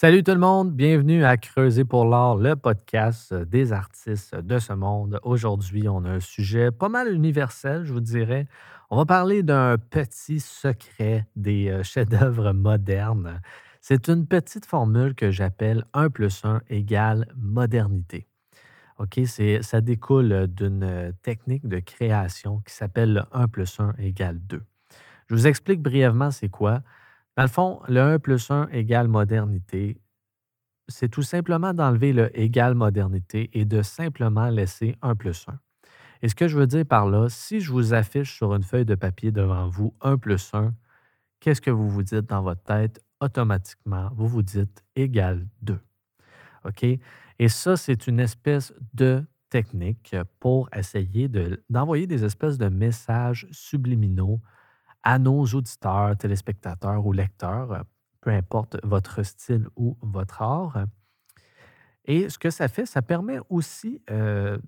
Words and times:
Salut 0.00 0.22
tout 0.22 0.30
le 0.30 0.38
monde, 0.38 0.70
bienvenue 0.70 1.24
à 1.24 1.36
Creuser 1.36 1.84
pour 1.84 2.04
l'art, 2.04 2.36
le 2.36 2.54
podcast 2.54 3.34
des 3.34 3.72
artistes 3.72 4.36
de 4.36 4.60
ce 4.60 4.72
monde. 4.72 5.18
Aujourd'hui, 5.24 5.88
on 5.88 6.04
a 6.04 6.10
un 6.10 6.20
sujet 6.20 6.70
pas 6.70 6.88
mal 6.88 7.12
universel, 7.12 7.84
je 7.84 7.92
vous 7.92 8.00
dirais. 8.00 8.46
On 8.90 8.96
va 8.96 9.06
parler 9.06 9.42
d'un 9.42 9.76
petit 9.76 10.38
secret 10.38 11.26
des 11.34 11.68
euh, 11.68 11.82
chefs-d'œuvre 11.82 12.52
modernes. 12.52 13.40
C'est 13.80 14.06
une 14.06 14.24
petite 14.28 14.66
formule 14.66 15.16
que 15.16 15.32
j'appelle 15.32 15.82
1 15.94 16.10
plus 16.10 16.44
1 16.44 16.62
égale 16.70 17.26
modernité. 17.36 18.28
OK, 18.98 19.18
ça 19.62 19.80
découle 19.80 20.46
d'une 20.46 20.84
euh, 20.84 21.10
technique 21.24 21.66
de 21.66 21.80
création 21.80 22.60
qui 22.60 22.72
s'appelle 22.72 23.14
le 23.14 23.22
1 23.32 23.48
plus 23.48 23.80
1 23.80 23.94
égale 23.98 24.38
2. 24.42 24.62
Je 25.26 25.34
vous 25.34 25.48
explique 25.48 25.82
brièvement 25.82 26.30
c'est 26.30 26.50
quoi. 26.50 26.82
Dans 27.38 27.44
le 27.44 27.48
fond, 27.48 27.80
le 27.86 28.00
1 28.00 28.18
plus 28.18 28.50
1 28.50 28.66
égale 28.72 29.06
modernité, 29.06 30.00
c'est 30.88 31.08
tout 31.08 31.22
simplement 31.22 31.72
d'enlever 31.72 32.12
le 32.12 32.36
égal 32.36 32.74
modernité 32.74 33.48
et 33.52 33.64
de 33.64 33.80
simplement 33.80 34.48
laisser 34.48 34.96
1 35.02 35.14
plus 35.14 35.46
1. 35.46 35.56
Et 36.22 36.28
ce 36.28 36.34
que 36.34 36.48
je 36.48 36.58
veux 36.58 36.66
dire 36.66 36.84
par 36.84 37.08
là, 37.08 37.28
si 37.28 37.60
je 37.60 37.70
vous 37.70 37.94
affiche 37.94 38.34
sur 38.34 38.56
une 38.56 38.64
feuille 38.64 38.86
de 38.86 38.96
papier 38.96 39.30
devant 39.30 39.68
vous 39.68 39.94
1 40.00 40.18
plus 40.18 40.52
1, 40.52 40.74
qu'est-ce 41.38 41.60
que 41.60 41.70
vous 41.70 41.88
vous 41.88 42.02
dites 42.02 42.28
dans 42.28 42.42
votre 42.42 42.64
tête? 42.64 43.00
Automatiquement, 43.20 44.10
vous 44.16 44.26
vous 44.26 44.42
dites 44.42 44.82
égal 44.96 45.46
2. 45.62 45.78
OK? 46.64 46.82
Et 46.82 47.48
ça, 47.48 47.76
c'est 47.76 48.08
une 48.08 48.18
espèce 48.18 48.74
de 48.94 49.24
technique 49.48 50.16
pour 50.40 50.68
essayer 50.74 51.30
d'envoyer 51.70 52.08
des 52.08 52.24
espèces 52.24 52.58
de 52.58 52.68
messages 52.68 53.46
subliminaux 53.52 54.40
à 55.02 55.18
nos 55.18 55.44
auditeurs, 55.44 56.16
téléspectateurs 56.16 57.06
ou 57.06 57.12
lecteurs, 57.12 57.84
peu 58.20 58.30
importe 58.30 58.76
votre 58.82 59.22
style 59.22 59.66
ou 59.76 59.96
votre 60.02 60.42
art. 60.42 60.86
Et 62.04 62.28
ce 62.28 62.38
que 62.38 62.50
ça 62.50 62.68
fait, 62.68 62.86
ça 62.86 63.02
permet 63.02 63.38
aussi 63.48 64.02
euh, 64.10 64.58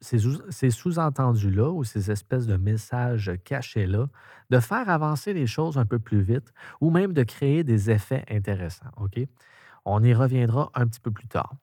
ces, 0.00 0.70
sous-entendus-là 0.70 1.70
ou 1.70 1.84
ces 1.84 2.10
espèces 2.10 2.46
de 2.46 2.56
messages 2.56 3.32
cachés-là 3.44 4.08
de 4.50 4.60
faire 4.60 4.88
avancer 4.88 5.32
les 5.32 5.46
choses 5.46 5.78
un 5.78 5.86
peu 5.86 5.98
plus 5.98 6.20
vite 6.20 6.52
ou 6.80 6.90
même 6.90 7.12
de 7.12 7.22
créer 7.22 7.64
des 7.64 7.90
effets 7.90 8.24
intéressants. 8.30 8.90
On 9.84 10.02
y 10.02 10.14
reviendra 10.14 10.70
un 10.74 10.86
petit 10.86 11.00
peu 11.00 11.10
plus 11.10 11.28
tard. 11.28 11.54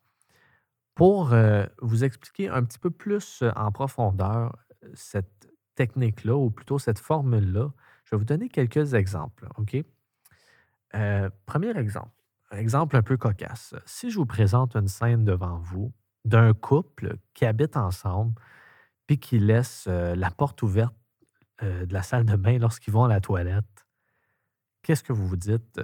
Pour 0.95 1.33
euh, 1.33 1.65
vous 1.81 2.03
expliquer 2.03 2.49
un 2.49 2.63
petit 2.63 2.79
peu 2.79 2.91
plus 2.91 3.43
en 3.55 3.71
profondeur 3.71 4.55
cette 4.93 5.49
technique-là, 5.75 6.35
ou 6.35 6.51
plutôt 6.51 6.77
cette 6.77 6.99
formule-là, 6.99 7.71
vais 8.13 8.19
vous 8.19 8.25
donner 8.25 8.49
quelques 8.49 8.93
exemples, 8.93 9.47
OK? 9.57 9.77
Euh, 10.95 11.29
premier 11.45 11.75
exemple, 11.77 12.11
un 12.51 12.57
exemple 12.57 12.95
un 12.95 13.01
peu 13.01 13.17
cocasse. 13.17 13.75
Si 13.85 14.11
je 14.11 14.17
vous 14.17 14.25
présente 14.25 14.75
une 14.75 14.87
scène 14.87 15.25
devant 15.25 15.57
vous 15.57 15.91
d'un 16.25 16.53
couple 16.53 17.17
qui 17.33 17.45
habite 17.45 17.75
ensemble 17.75 18.33
puis 19.07 19.19
qui 19.19 19.39
laisse 19.39 19.85
euh, 19.87 20.15
la 20.15 20.29
porte 20.29 20.61
ouverte 20.61 20.95
euh, 21.63 21.85
de 21.85 21.93
la 21.93 22.03
salle 22.03 22.25
de 22.25 22.35
bain 22.35 22.57
lorsqu'ils 22.59 22.93
vont 22.93 23.05
à 23.05 23.07
la 23.07 23.19
toilette, 23.19 23.87
qu'est-ce 24.83 25.03
que 25.03 25.13
vous 25.13 25.27
vous 25.27 25.35
dites? 25.35 25.81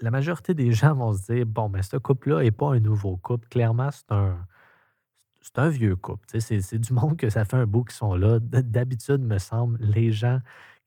La 0.00 0.10
majorité 0.10 0.54
des 0.54 0.72
gens 0.72 0.94
vont 0.94 1.12
se 1.14 1.32
dire 1.32 1.46
bon, 1.46 1.68
mais 1.68 1.82
ce 1.82 1.96
couple-là 1.96 2.42
n'est 2.42 2.50
pas 2.50 2.74
un 2.74 2.80
nouveau 2.80 3.16
couple. 3.16 3.48
Clairement, 3.48 3.90
c'est 3.90 4.12
un, 4.12 4.46
c'est 5.40 5.58
un 5.58 5.68
vieux 5.68 5.96
couple. 5.96 6.28
C'est 6.38 6.78
du 6.78 6.92
monde 6.92 7.16
que 7.16 7.30
ça 7.30 7.44
fait 7.44 7.56
un 7.56 7.66
bout 7.66 7.84
qui 7.84 7.96
sont 7.96 8.14
là. 8.14 8.38
D'habitude, 8.40 9.22
me 9.22 9.38
semble, 9.38 9.78
les 9.80 10.12
gens 10.12 10.40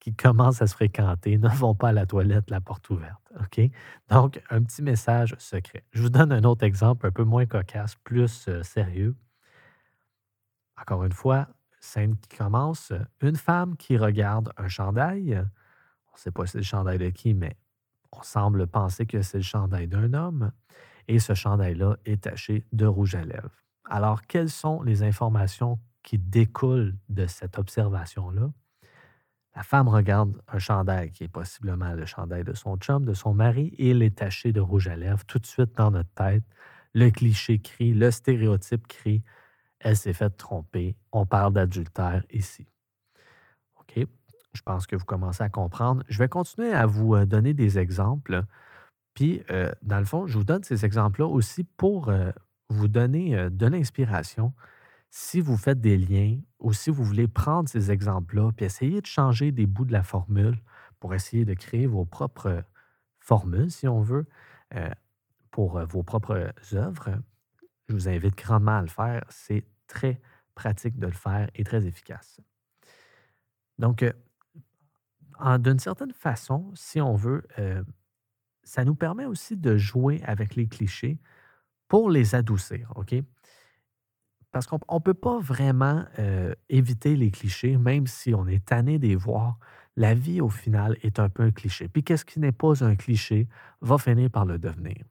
qui 0.03 0.13
commencent 0.13 0.61
à 0.61 0.67
se 0.67 0.75
fréquenter 0.75 1.37
ne 1.39 1.47
vont 1.47 1.75
pas 1.75 1.89
à 1.89 1.91
la 1.93 2.05
toilette 2.05 2.49
la 2.49 2.59
porte 2.59 2.89
ouverte. 2.89 3.31
OK? 3.39 3.61
Donc, 4.09 4.41
un 4.49 4.61
petit 4.61 4.81
message 4.81 5.33
secret. 5.39 5.85
Je 5.91 6.01
vous 6.01 6.09
donne 6.09 6.33
un 6.33 6.43
autre 6.43 6.65
exemple 6.65 7.07
un 7.07 7.11
peu 7.11 7.23
moins 7.23 7.45
cocasse, 7.45 7.95
plus 8.03 8.49
euh, 8.49 8.63
sérieux. 8.63 9.15
Encore 10.79 11.05
une 11.05 11.13
fois, 11.13 11.47
scène 11.79 12.17
qui 12.17 12.37
commence. 12.37 12.91
Une 13.21 13.37
femme 13.37 13.77
qui 13.77 13.97
regarde 13.97 14.51
un 14.57 14.67
chandail. 14.67 15.35
On 15.35 16.15
ne 16.15 16.17
sait 16.17 16.31
pas 16.31 16.45
si 16.45 16.53
c'est 16.53 16.57
le 16.57 16.63
chandail 16.65 16.97
de 16.97 17.09
qui, 17.09 17.33
mais 17.33 17.55
on 18.11 18.21
semble 18.23 18.67
penser 18.67 19.05
que 19.05 19.21
c'est 19.21 19.37
le 19.37 19.43
chandail 19.43 19.87
d'un 19.87 20.13
homme. 20.13 20.51
Et 21.07 21.19
ce 21.19 21.33
chandail-là 21.33 21.95
est 22.03 22.23
taché 22.23 22.65
de 22.73 22.85
rouge 22.85 23.15
à 23.15 23.23
lèvres. 23.23 23.63
Alors, 23.85 24.23
quelles 24.23 24.49
sont 24.49 24.81
les 24.81 25.03
informations 25.03 25.79
qui 26.01 26.17
découlent 26.17 26.95
de 27.07 27.25
cette 27.25 27.57
observation-là? 27.57 28.51
La 29.55 29.61
femme 29.61 29.87
regarde 29.87 30.41
un 30.47 30.57
chandail 30.57 31.11
qui 31.11 31.25
est 31.25 31.27
possiblement 31.27 31.93
le 31.93 32.05
chandail 32.05 32.43
de 32.43 32.53
son 32.53 32.77
chum, 32.77 33.05
de 33.05 33.13
son 33.13 33.33
mari, 33.33 33.73
et 33.77 33.91
il 33.91 34.01
est 34.01 34.15
taché 34.17 34.51
de 34.51 34.59
rouge 34.59 34.87
à 34.87 34.95
lèvres. 34.95 35.23
Tout 35.25 35.39
de 35.39 35.45
suite 35.45 35.75
dans 35.77 35.91
notre 35.91 36.09
tête, 36.15 36.43
le 36.93 37.09
cliché 37.11 37.59
crie, 37.59 37.93
le 37.93 38.09
stéréotype 38.09 38.87
crie 38.87 39.23
Elle 39.79 39.97
s'est 39.97 40.13
faite 40.13 40.37
tromper. 40.37 40.95
On 41.11 41.25
parle 41.25 41.53
d'adultère 41.53 42.23
ici. 42.31 42.67
OK? 43.79 44.07
Je 44.53 44.61
pense 44.61 44.87
que 44.87 44.95
vous 44.95 45.05
commencez 45.05 45.43
à 45.43 45.49
comprendre. 45.49 46.03
Je 46.07 46.17
vais 46.19 46.29
continuer 46.29 46.73
à 46.73 46.85
vous 46.85 47.15
euh, 47.15 47.25
donner 47.25 47.53
des 47.53 47.77
exemples. 47.77 48.43
Puis, 49.13 49.43
euh, 49.51 49.71
dans 49.81 49.99
le 49.99 50.05
fond, 50.05 50.25
je 50.25 50.37
vous 50.37 50.43
donne 50.43 50.63
ces 50.63 50.85
exemples-là 50.85 51.27
aussi 51.27 51.63
pour 51.63 52.09
euh, 52.09 52.31
vous 52.69 52.87
donner 52.87 53.49
de 53.51 53.67
l'inspiration 53.67 54.53
si 55.15 55.41
vous 55.41 55.57
faites 55.57 55.79
des 55.79 55.95
liens 55.95 56.39
ou 56.57 56.73
si 56.73 56.89
vous 56.89 57.03
voulez 57.03 57.27
prendre 57.27 57.69
ces 57.69 57.91
exemples-là 57.91 58.51
puis 58.51 58.65
essayer 58.65 58.99
de 58.99 59.05
changer 59.05 59.51
des 59.51 59.67
bouts 59.67 59.85
de 59.85 59.91
la 59.91 60.01
formule 60.01 60.59
pour 60.99 61.13
essayer 61.13 61.45
de 61.45 61.53
créer 61.53 61.85
vos 61.85 62.03
propres 62.03 62.63
formules, 63.19 63.69
si 63.69 63.87
on 63.87 64.01
veut, 64.01 64.25
euh, 64.73 64.89
pour 65.51 65.77
euh, 65.77 65.85
vos 65.85 66.01
propres 66.01 66.51
œuvres, 66.73 67.21
je 67.87 67.93
vous 67.93 68.09
invite 68.09 68.35
grandement 68.35 68.79
à 68.79 68.81
le 68.81 68.87
faire. 68.87 69.23
C'est 69.29 69.67
très 69.85 70.19
pratique 70.55 70.97
de 70.97 71.05
le 71.05 71.13
faire 71.13 71.47
et 71.53 71.63
très 71.63 71.85
efficace. 71.85 72.41
Donc, 73.77 74.01
euh, 74.01 75.57
d'une 75.59 75.77
certaine 75.77 76.13
façon, 76.13 76.71
si 76.73 76.99
on 76.99 77.13
veut, 77.13 77.43
ça 78.63 78.83
nous 78.83 78.95
permet 78.95 79.25
aussi 79.25 79.57
de 79.57 79.77
jouer 79.77 80.23
avec 80.23 80.55
les 80.55 80.67
clichés 80.67 81.19
pour 81.87 82.09
les 82.09 82.33
adoucir, 82.33 82.91
OK? 82.95 83.13
Parce 84.53 84.67
qu'on 84.67 84.77
ne 84.77 84.99
peut 84.99 85.15
pas 85.15 85.39
vraiment 85.39 86.05
euh, 86.19 86.53
éviter 86.69 87.15
les 87.15 87.31
clichés, 87.31 87.75
même 87.75 88.05
si 88.05 88.35
on 88.35 88.47
est 88.47 88.63
tanné 88.63 88.99
des 88.99 89.15
voir. 89.15 89.57
La 89.97 90.13
vie, 90.13 90.41
au 90.41 90.49
final, 90.49 90.95
est 91.01 91.19
un 91.19 91.27
peu 91.27 91.41
un 91.41 91.51
cliché. 91.51 91.87
Puis 91.87 92.03
qu'est-ce 92.03 92.23
qui 92.23 92.39
n'est 92.39 92.51
pas 92.51 92.83
un 92.83 92.95
cliché 92.95 93.47
va 93.81 93.97
finir 93.97 94.29
par 94.29 94.45
le 94.45 94.59
devenir. 94.59 95.03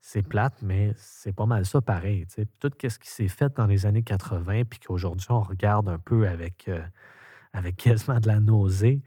C'est 0.00 0.22
plate, 0.22 0.54
mais 0.62 0.94
c'est 0.96 1.34
pas 1.34 1.44
mal 1.44 1.66
ça 1.66 1.82
pareil. 1.82 2.26
Tout 2.58 2.70
ce 2.82 2.98
qui 2.98 3.08
s'est 3.08 3.28
fait 3.28 3.54
dans 3.54 3.66
les 3.66 3.84
années 3.84 4.02
80, 4.02 4.64
puis 4.64 4.80
qu'aujourd'hui, 4.80 5.26
on 5.28 5.40
regarde 5.40 5.88
un 5.90 5.98
peu 5.98 6.26
avec, 6.26 6.64
euh, 6.68 6.82
avec 7.52 7.76
quasiment 7.76 8.18
de 8.18 8.26
la 8.26 8.40
nausée, 8.40 9.02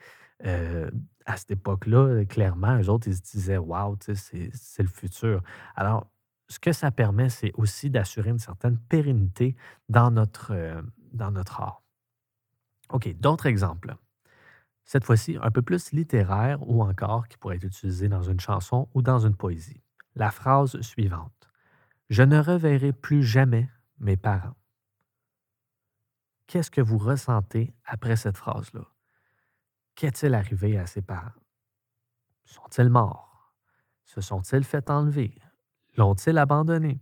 euh, 0.45 0.89
à 1.25 1.35
cette 1.35 1.51
époque-là, 1.51 2.25
clairement, 2.25 2.79
eux 2.79 2.89
autres, 2.89 3.07
ils 3.07 3.15
se 3.15 3.21
disaient 3.21 3.57
Waouh, 3.57 3.97
c'est 4.01 4.83
le 4.83 4.87
futur. 4.87 5.41
Alors, 5.75 6.07
ce 6.49 6.59
que 6.59 6.71
ça 6.71 6.91
permet, 6.91 7.29
c'est 7.29 7.51
aussi 7.55 7.89
d'assurer 7.89 8.29
une 8.29 8.39
certaine 8.39 8.77
pérennité 8.77 9.55
dans 9.89 10.11
notre, 10.11 10.53
euh, 10.53 10.81
dans 11.11 11.31
notre 11.31 11.59
art. 11.61 11.83
OK, 12.89 13.13
d'autres 13.19 13.47
exemples. 13.47 13.95
Cette 14.85 15.03
fois-ci, 15.03 15.37
un 15.41 15.51
peu 15.51 15.61
plus 15.61 15.91
littéraire 15.91 16.59
ou 16.67 16.81
encore 16.81 17.27
qui 17.27 17.37
pourrait 17.37 17.57
être 17.57 17.65
utilisé 17.65 18.07
dans 18.07 18.23
une 18.23 18.39
chanson 18.39 18.87
ou 18.93 19.01
dans 19.01 19.19
une 19.19 19.35
poésie. 19.35 19.83
La 20.15 20.31
phrase 20.31 20.79
suivante. 20.79 21.49
Je 22.09 22.23
ne 22.23 22.39
reverrai 22.39 22.93
plus 22.93 23.23
jamais 23.23 23.69
mes 23.99 24.15
parents. 24.15 24.55
Qu'est-ce 26.47 26.71
que 26.71 26.79
vous 26.79 26.97
ressentez 26.97 27.75
après 27.83 28.15
cette 28.15 28.37
phrase-là? 28.37 28.87
Qu'est-il 29.95 30.33
arrivé 30.33 30.77
à 30.77 30.87
ses 30.87 31.01
parents? 31.01 31.31
Sont-ils 32.45 32.89
morts? 32.89 33.51
Se 34.05 34.21
sont-ils 34.21 34.63
fait 34.63 34.89
enlever? 34.89 35.37
L'ont-ils 35.97 36.37
abandonné? 36.37 37.01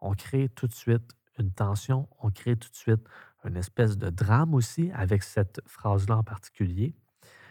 On 0.00 0.14
crée 0.14 0.48
tout 0.48 0.66
de 0.66 0.72
suite 0.74 1.12
une 1.38 1.52
tension, 1.52 2.08
on 2.20 2.30
crée 2.30 2.56
tout 2.56 2.70
de 2.70 2.76
suite 2.76 3.00
une 3.44 3.56
espèce 3.56 3.96
de 3.98 4.10
drame 4.10 4.54
aussi 4.54 4.90
avec 4.92 5.22
cette 5.22 5.60
phrase-là 5.66 6.18
en 6.18 6.24
particulier. 6.24 6.94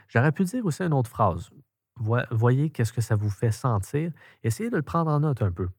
J'aurais 0.07 0.31
pu 0.31 0.43
dire 0.43 0.65
aussi 0.65 0.83
une 0.83 0.93
autre 0.93 1.09
phrase. 1.09 1.49
Voyez 2.31 2.69
qu'est-ce 2.69 2.93
que 2.93 3.01
ça 3.01 3.15
vous 3.15 3.29
fait 3.29 3.51
sentir. 3.51 4.11
Essayez 4.43 4.69
de 4.69 4.75
le 4.75 4.83
prendre 4.83 5.11
en 5.11 5.19
note 5.19 5.41
un 5.41 5.51
peu. 5.51 5.69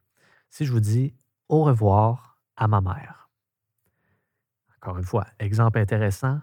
Si 0.51 0.67
je 0.67 0.73
vous 0.73 0.81
dis 0.81 1.15
au 1.49 1.65
revoir 1.65 2.39
à 2.57 2.69
ma 2.69 2.81
mère. 2.81 3.31
Encore 4.77 4.99
une 4.99 5.05
fois, 5.05 5.27
exemple 5.39 5.79
intéressant 5.79 6.41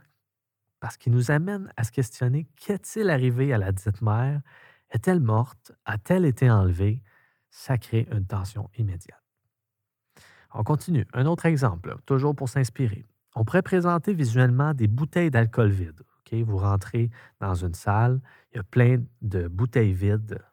parce 0.80 0.98
qu'il 0.98 1.14
nous 1.14 1.32
amène 1.32 1.72
à 1.78 1.84
se 1.84 1.92
questionner 1.92 2.48
qu'est-il 2.58 3.10
arrivé 3.10 3.54
à 3.54 3.58
la 3.58 3.72
dite 3.72 4.02
mère? 4.02 4.42
Est-elle 4.92 5.20
morte? 5.20 5.72
A-t-elle 5.86 6.26
été 6.26 6.50
enlevée? 6.50 7.02
Ça 7.50 7.78
crée 7.78 8.08
une 8.12 8.26
tension 8.26 8.70
immédiate. 8.78 9.24
On 10.54 10.64
continue. 10.64 11.06
Un 11.14 11.26
autre 11.26 11.46
exemple, 11.46 11.96
toujours 12.06 12.36
pour 12.36 12.50
s'inspirer. 12.50 13.06
On 13.36 13.44
pourrait 13.44 13.62
présenter 13.62 14.14
visuellement 14.14 14.74
des 14.74 14.88
bouteilles 14.88 15.32
d'alcool 15.32 15.70
vides. 15.70 16.04
Vous 16.44 16.58
rentrez 16.58 17.10
dans 17.40 17.54
une 17.54 17.74
salle, 17.74 18.20
il 18.52 18.58
y 18.58 18.60
a 18.60 18.64
plein 18.64 19.04
de 19.22 19.48
bouteilles 19.48 19.94
vides, 19.94 20.44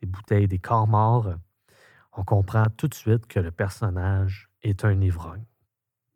des 0.00 0.06
bouteilles, 0.06 0.48
des 0.48 0.58
corps 0.58 0.88
morts. 0.88 1.34
on 2.12 2.24
comprend 2.24 2.64
tout 2.76 2.88
de 2.88 2.94
suite 2.94 3.26
que 3.26 3.38
le 3.38 3.50
personnage 3.50 4.50
est 4.62 4.84
un 4.84 5.00
ivrogne. 5.00 5.44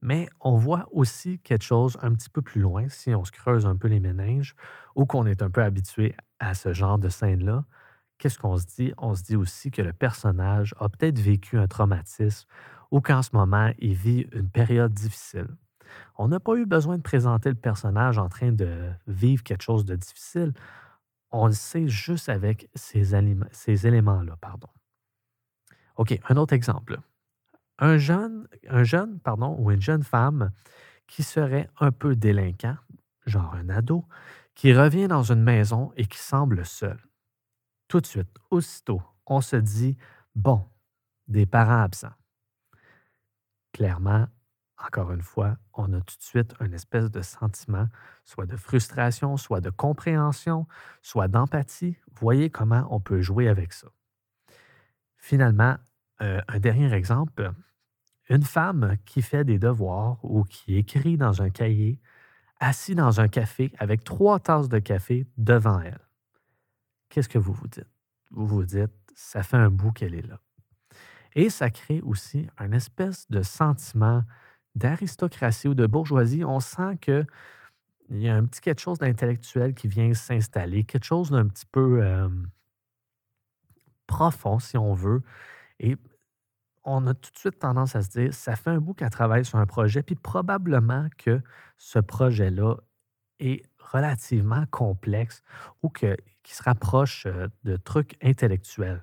Mais 0.03 0.29
on 0.41 0.57
voit 0.57 0.87
aussi 0.91 1.39
quelque 1.39 1.65
chose 1.65 1.97
un 2.03 2.13
petit 2.13 2.29
peu 2.29 2.43
plus 2.43 2.61
loin, 2.61 2.89
si 2.89 3.15
on 3.15 3.25
se 3.25 3.33
creuse 3.33 3.65
un 3.65 3.77
peu 3.77 3.89
les 3.89 4.01
méninges, 4.01 4.55
ou 4.97 5.07
qu'on 5.07 5.25
est 5.25 5.41
un 5.41 5.49
peu 5.49 5.63
habitué 5.63 6.15
à 6.41 6.55
ce 6.55 6.75
genre 6.75 6.99
de 6.99 7.09
scène-là. 7.09 7.65
Qu'est-ce 8.25 8.39
qu'on 8.39 8.57
se 8.57 8.65
dit? 8.65 8.91
On 8.97 9.15
se 9.15 9.23
dit 9.23 9.37
aussi 9.37 9.71
que 9.71 9.83
le 9.83 9.93
personnage 9.93 10.75
a 10.81 10.89
peut-être 10.89 11.19
vécu 11.19 11.59
un 11.59 11.67
traumatisme 11.67 12.49
ou 12.91 13.03
qu'en 13.03 13.21
ce 13.21 13.29
moment, 13.35 13.71
il 13.81 13.93
vit 13.93 14.27
une 14.33 14.49
période 14.49 14.95
difficile. 14.95 15.49
On 16.17 16.29
n'a 16.29 16.41
pas 16.41 16.55
eu 16.55 16.65
besoin 16.65 16.97
de 16.97 17.03
présenter 17.03 17.51
le 17.51 17.55
personnage 17.55 18.17
en 18.17 18.31
train 18.31 18.51
de 18.51 18.91
vivre 19.07 19.43
quelque 19.43 19.61
chose 19.61 19.85
de 19.85 19.95
difficile. 19.95 20.55
On 21.33 21.49
le 21.49 21.53
sait 21.53 21.87
juste 21.87 22.31
avec 22.31 22.71
ces, 22.75 23.15
éléments-là. 23.15 24.39
Pardon. 24.41 24.69
OK, 25.97 26.19
un 26.27 26.37
autre 26.39 26.55
exemple. 26.55 27.01
Un 27.79 27.99
jeune, 27.99 28.49
un 28.71 28.85
jeune 28.85 29.21
pardon, 29.21 29.55
ou 29.59 29.71
une 29.71 29.83
jeune 29.83 30.03
femme 30.03 30.51
qui 31.07 31.25
serait 31.25 31.69
un 31.79 31.93
peu 31.93 32.17
délinquant, 32.17 32.79
genre 33.27 33.55
un 33.55 33.69
ado, 33.69 34.07
qui 34.55 34.73
revient 34.73 35.09
dans 35.09 35.31
une 35.31 35.43
maison 35.43 35.93
et 35.99 36.07
qui 36.07 36.17
semble 36.17 36.65
seul. 36.65 36.99
Tout 37.95 38.01
de 38.01 38.07
suite, 38.07 38.37
aussitôt, 38.51 39.01
on 39.25 39.41
se 39.41 39.55
dit, 39.55 39.97
bon, 40.35 40.67
des 41.29 41.47
parents 41.47 41.81
absents. 41.81 42.17
Clairement, 43.73 44.27
encore 44.85 45.13
une 45.13 45.23
fois, 45.23 45.59
on 45.75 45.93
a 45.93 46.01
tout 46.01 46.17
de 46.19 46.23
suite 46.25 46.55
un 46.59 46.73
espèce 46.73 47.13
de 47.13 47.23
sentiment, 47.23 47.87
soit 48.25 48.47
de 48.47 48.57
frustration, 48.57 49.37
soit 49.37 49.61
de 49.61 49.71
compréhension, 49.71 50.67
soit 51.03 51.29
d'empathie. 51.29 51.97
Voyez 52.17 52.51
comment 52.51 52.85
on 52.91 52.99
peut 52.99 53.23
jouer 53.23 53.47
avec 53.47 53.73
ça. 53.73 53.87
Finalement, 55.17 55.77
euh, 56.21 56.41
un 56.49 56.59
dernier 56.59 56.93
exemple, 56.93 57.53
une 58.29 58.43
femme 58.43 58.97
qui 59.05 59.23
fait 59.23 59.45
des 59.45 59.61
devoirs 59.61 60.19
ou 60.25 60.43
qui 60.43 60.75
écrit 60.75 61.17
dans 61.17 61.43
un 61.43 61.51
cahier, 61.51 62.01
assis 62.59 62.97
dans 62.97 63.21
un 63.21 63.29
café 63.29 63.71
avec 63.79 64.03
trois 64.03 64.41
tasses 64.41 64.69
de 64.69 64.81
café 64.81 65.29
devant 65.37 65.79
elle. 65.79 66.04
Qu'est-ce 67.15 67.29
que 67.29 67.39
vous 67.39 67.53
vous 67.53 67.69
dites? 67.69 67.87
Vous 68.33 68.45
vous 68.45 68.65
dites, 68.65 68.91
ça 69.15 69.45
fait 69.45 69.57
un 69.57 69.71
bout 69.71 69.93
qu'elle 69.93 70.17
est 70.17 70.27
là. 70.27 70.41
Et 71.37 71.49
ça 71.49 71.71
crée 71.71 72.01
aussi 72.01 72.49
un 72.59 72.73
espèce 72.73 73.31
de 73.31 73.41
sentiment 73.43 74.25
d'aristocratie 74.75 75.69
ou 75.69 75.75
de 75.75 75.87
bourgeoisie, 75.87 76.45
on 76.45 76.59
sent 76.59 76.97
qu'il 77.01 77.25
y 78.11 78.29
a 78.29 78.35
un 78.35 78.45
petit 78.45 78.61
quelque 78.61 78.81
chose 78.81 78.99
d'intellectuel 78.99 79.75
qui 79.75 79.87
vient 79.87 80.13
s'installer, 80.13 80.83
quelque 80.83 81.05
chose 81.05 81.31
d'un 81.31 81.47
petit 81.47 81.67
peu 81.67 82.03
profond, 84.09 84.59
si 84.59 84.77
on 84.77 84.93
veut. 84.93 85.23
Et 85.79 85.97
on 86.83 87.07
a 87.07 87.15
tout 87.15 87.31
de 87.31 87.39
suite 87.39 87.61
tendance 87.61 87.95
à 87.95 88.03
se 88.03 88.09
dire, 88.09 88.35
ça 88.35 88.57
fait 88.57 88.71
un 88.71 88.81
bout 88.81 88.95
qu'elle 88.95 89.11
travaille 89.11 89.45
sur 89.45 89.59
un 89.59 89.67
projet, 89.67 90.03
puis 90.03 90.17
probablement 90.17 91.07
que 91.17 91.41
ce 91.77 92.01
projet-là 92.01 92.75
est 93.39 93.65
relativement 93.93 94.65
complexe 94.71 95.43
ou 95.83 95.91
qui 95.91 96.55
se 96.55 96.63
rapproche 96.63 97.27
de 97.65 97.77
trucs 97.77 98.17
intellectuels. 98.23 99.03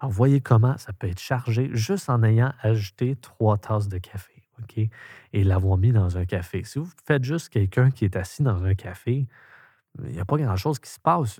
Alors, 0.00 0.12
voyez 0.12 0.40
comment 0.40 0.78
ça 0.78 0.92
peut 0.94 1.08
être 1.08 1.20
chargé 1.20 1.68
juste 1.74 2.08
en 2.08 2.22
ayant 2.22 2.52
ajouté 2.62 3.16
trois 3.16 3.58
tasses 3.58 3.88
de 3.88 3.98
café, 3.98 4.32
OK? 4.62 4.78
Et 5.32 5.44
l'avoir 5.44 5.76
mis 5.76 5.92
dans 5.92 6.16
un 6.16 6.24
café. 6.24 6.64
Si 6.64 6.78
vous 6.78 6.88
faites 7.04 7.22
juste 7.22 7.50
quelqu'un 7.50 7.90
qui 7.90 8.06
est 8.06 8.16
assis 8.16 8.42
dans 8.42 8.64
un 8.64 8.74
café, 8.74 9.26
il 10.02 10.10
n'y 10.10 10.20
a 10.20 10.24
pas 10.24 10.38
grand-chose 10.38 10.78
qui 10.78 10.88
se 10.88 10.98
passe. 10.98 11.38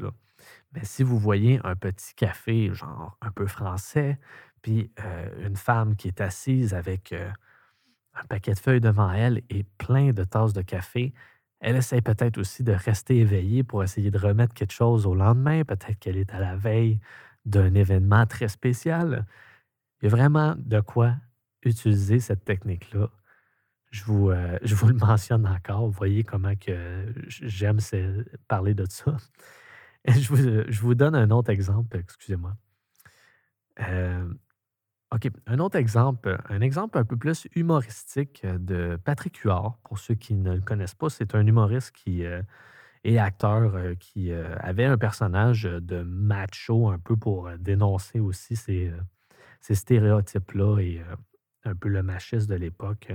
Mais 0.72 0.84
si 0.84 1.02
vous 1.02 1.18
voyez 1.18 1.58
un 1.64 1.74
petit 1.74 2.14
café, 2.14 2.72
genre 2.74 3.16
un 3.22 3.30
peu 3.30 3.46
français, 3.46 4.18
puis 4.60 4.92
euh, 5.00 5.46
une 5.46 5.56
femme 5.56 5.96
qui 5.96 6.08
est 6.08 6.20
assise 6.20 6.74
avec 6.74 7.14
euh, 7.14 7.30
un 8.12 8.24
paquet 8.24 8.52
de 8.52 8.58
feuilles 8.58 8.80
devant 8.80 9.10
elle 9.10 9.42
et 9.48 9.64
plein 9.78 10.12
de 10.12 10.24
tasses 10.24 10.52
de 10.52 10.62
café, 10.62 11.14
elle 11.60 11.76
essaie 11.76 12.00
peut-être 12.00 12.38
aussi 12.38 12.64
de 12.64 12.72
rester 12.72 13.18
éveillée 13.18 13.62
pour 13.62 13.84
essayer 13.84 14.10
de 14.10 14.18
remettre 14.18 14.54
quelque 14.54 14.72
chose 14.72 15.06
au 15.06 15.14
lendemain. 15.14 15.62
Peut-être 15.64 15.98
qu'elle 15.98 16.16
est 16.16 16.32
à 16.34 16.40
la 16.40 16.56
veille 16.56 17.00
d'un 17.44 17.74
événement 17.74 18.26
très 18.26 18.48
spécial. 18.48 19.26
Il 20.00 20.06
y 20.06 20.08
a 20.08 20.10
vraiment 20.10 20.54
de 20.56 20.80
quoi 20.80 21.16
utiliser 21.62 22.18
cette 22.18 22.44
technique-là. 22.44 23.10
Je 23.90 24.04
vous, 24.04 24.30
euh, 24.30 24.58
je 24.62 24.74
vous 24.74 24.88
le 24.88 24.94
mentionne 24.94 25.46
encore. 25.46 25.84
Vous 25.84 25.90
voyez 25.92 26.24
comment 26.24 26.54
que 26.56 27.12
j'aime 27.26 27.78
parler 28.48 28.72
de 28.72 28.86
ça. 28.88 29.16
je, 30.08 30.28
vous, 30.28 30.64
je 30.66 30.80
vous 30.80 30.94
donne 30.94 31.14
un 31.14 31.30
autre 31.30 31.50
exemple, 31.50 31.98
excusez-moi. 31.98 32.56
Euh, 33.80 34.32
OK, 35.12 35.28
un 35.46 35.58
autre 35.58 35.76
exemple, 35.76 36.38
un 36.48 36.60
exemple 36.60 36.96
un 36.96 37.04
peu 37.04 37.16
plus 37.16 37.48
humoristique 37.56 38.46
de 38.46 38.96
Patrick 39.04 39.36
Huard. 39.38 39.76
Pour 39.82 39.98
ceux 39.98 40.14
qui 40.14 40.34
ne 40.34 40.54
le 40.54 40.60
connaissent 40.60 40.94
pas, 40.94 41.10
c'est 41.10 41.34
un 41.34 41.44
humoriste 41.44 41.90
qui, 41.90 42.24
euh, 42.24 42.42
et 43.04 43.18
acteur 43.18 43.74
euh, 43.74 43.94
qui 43.94 44.32
euh, 44.32 44.54
avait 44.58 44.84
un 44.84 44.98
personnage 44.98 45.62
de 45.62 46.02
macho 46.02 46.88
un 46.88 46.98
peu 46.98 47.16
pour 47.16 47.48
euh, 47.48 47.56
dénoncer 47.58 48.20
aussi 48.20 48.56
ces, 48.56 48.92
ces 49.60 49.74
stéréotypes-là 49.74 50.78
et 50.80 51.02
un 51.64 51.74
peu 51.74 51.88
le 51.88 52.02
machisme 52.02 52.48
de 52.48 52.54
l'époque. 52.54 53.12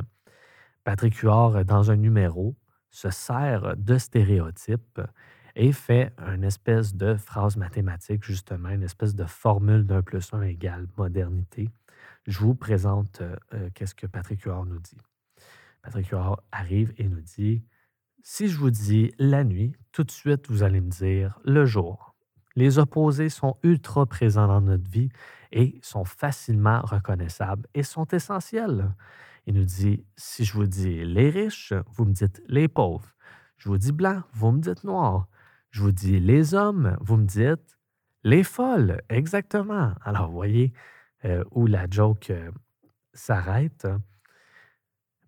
Patrick 0.83 1.15
Huard, 1.17 1.65
dans 1.65 1.91
un 1.91 1.95
numéro, 1.95 2.55
se 2.91 3.09
sert 3.09 3.75
de 3.77 3.97
stéréotypes 3.97 5.01
et 5.55 5.71
fait 5.71 6.13
une 6.19 6.43
espèce 6.43 6.93
de 6.93 7.15
phrase 7.15 7.57
mathématique, 7.57 8.23
justement, 8.23 8.69
une 8.69 8.83
espèce 8.83 9.15
de 9.15 9.25
formule 9.25 9.85
d'un 9.85 10.01
plus 10.01 10.33
un 10.33 10.41
égale 10.41 10.87
modernité. 10.97 11.69
Je 12.25 12.39
vous 12.39 12.55
présente 12.55 13.21
qu'est-ce 13.73 13.95
que 13.95 14.07
Patrick 14.07 14.41
Huard 14.41 14.65
nous 14.65 14.79
dit. 14.79 14.97
Patrick 15.81 16.07
Huard 16.07 16.41
arrive 16.51 16.93
et 16.97 17.07
nous 17.07 17.21
dit 17.21 17.63
si 18.27 18.47
je 18.47 18.57
vous 18.57 18.71
dis 18.71 19.13
la 19.19 19.43
nuit, 19.43 19.75
tout 19.91 20.03
de 20.03 20.09
suite, 20.09 20.49
vous 20.49 20.63
allez 20.63 20.81
me 20.81 20.89
dire 20.89 21.39
le 21.43 21.63
jour. 21.63 22.15
Les 22.55 22.79
opposés 22.79 23.29
sont 23.29 23.57
ultra 23.61 24.07
présents 24.07 24.47
dans 24.47 24.61
notre 24.61 24.89
vie 24.89 25.09
et 25.51 25.77
sont 25.83 26.05
facilement 26.05 26.81
reconnaissables 26.81 27.67
et 27.75 27.83
sont 27.83 28.07
essentiels. 28.07 28.95
Il 29.45 29.53
nous 29.53 29.63
dit, 29.63 30.03
si 30.15 30.43
je 30.43 30.53
vous 30.53 30.65
dis 30.65 31.05
les 31.05 31.29
riches, 31.29 31.73
vous 31.93 32.05
me 32.05 32.13
dites 32.13 32.41
les 32.47 32.67
pauvres. 32.67 33.13
Je 33.57 33.69
vous 33.69 33.77
dis 33.77 33.91
blanc, 33.91 34.23
vous 34.33 34.51
me 34.51 34.59
dites 34.59 34.83
noir. 34.83 35.27
Je 35.69 35.83
vous 35.83 35.91
dis 35.91 36.19
les 36.19 36.55
hommes, 36.55 36.97
vous 37.01 37.17
me 37.17 37.27
dites 37.27 37.77
les 38.23 38.43
folles. 38.43 39.03
Exactement. 39.09 39.93
Alors, 40.03 40.29
vous 40.29 40.35
voyez 40.35 40.73
euh, 40.73 40.94
où 41.51 41.67
la 41.67 41.87
joke 41.89 42.29
euh, 42.29 42.51
s'arrête. 43.15 43.87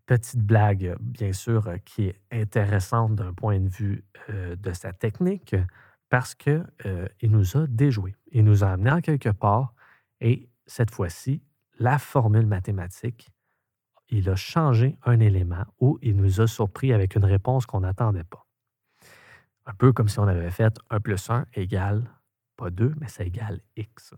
Petite 0.06 0.40
blague, 0.40 0.96
bien 1.02 1.34
sûr, 1.34 1.68
euh, 1.68 1.78
qui 1.84 2.06
est 2.06 2.22
intéressante 2.32 3.16
d'un 3.16 3.34
point 3.34 3.60
de 3.60 3.68
vue 3.68 4.06
euh, 4.30 4.56
de 4.56 4.72
sa 4.72 4.94
technique, 4.94 5.56
parce 6.10 6.34
qu'il 6.34 6.66
euh, 6.86 7.08
nous 7.24 7.58
a 7.58 7.68
déjoué. 7.68 8.16
Il 8.32 8.46
nous 8.46 8.64
a 8.64 8.70
amené 8.70 8.92
en 8.92 9.02
quelque 9.02 9.30
part, 9.30 9.74
et 10.22 10.50
cette 10.66 10.92
fois-ci, 10.92 11.42
la 11.80 12.00
formule 12.00 12.46
mathématique, 12.46 13.30
il 14.10 14.30
a 14.30 14.36
changé 14.38 14.98
un 15.04 15.20
élément 15.20 15.66
ou 15.82 16.00
il 16.02 16.16
nous 16.16 16.40
a 16.40 16.48
surpris 16.48 16.94
avec 16.94 17.16
une 17.16 17.26
réponse 17.26 17.66
qu'on 17.66 17.82
n'attendait 17.82 18.24
pas. 18.24 18.46
Un 19.66 19.74
peu 19.74 19.92
comme 19.92 20.08
si 20.08 20.18
on 20.20 20.28
avait 20.28 20.50
fait 20.50 20.80
1 20.90 21.02
plus 21.02 21.30
1 21.30 21.46
égale, 21.54 22.10
pas 22.56 22.70
2, 22.70 22.96
mais 23.02 23.10
ça 23.10 23.26
égale 23.26 23.60
x. 23.76 24.14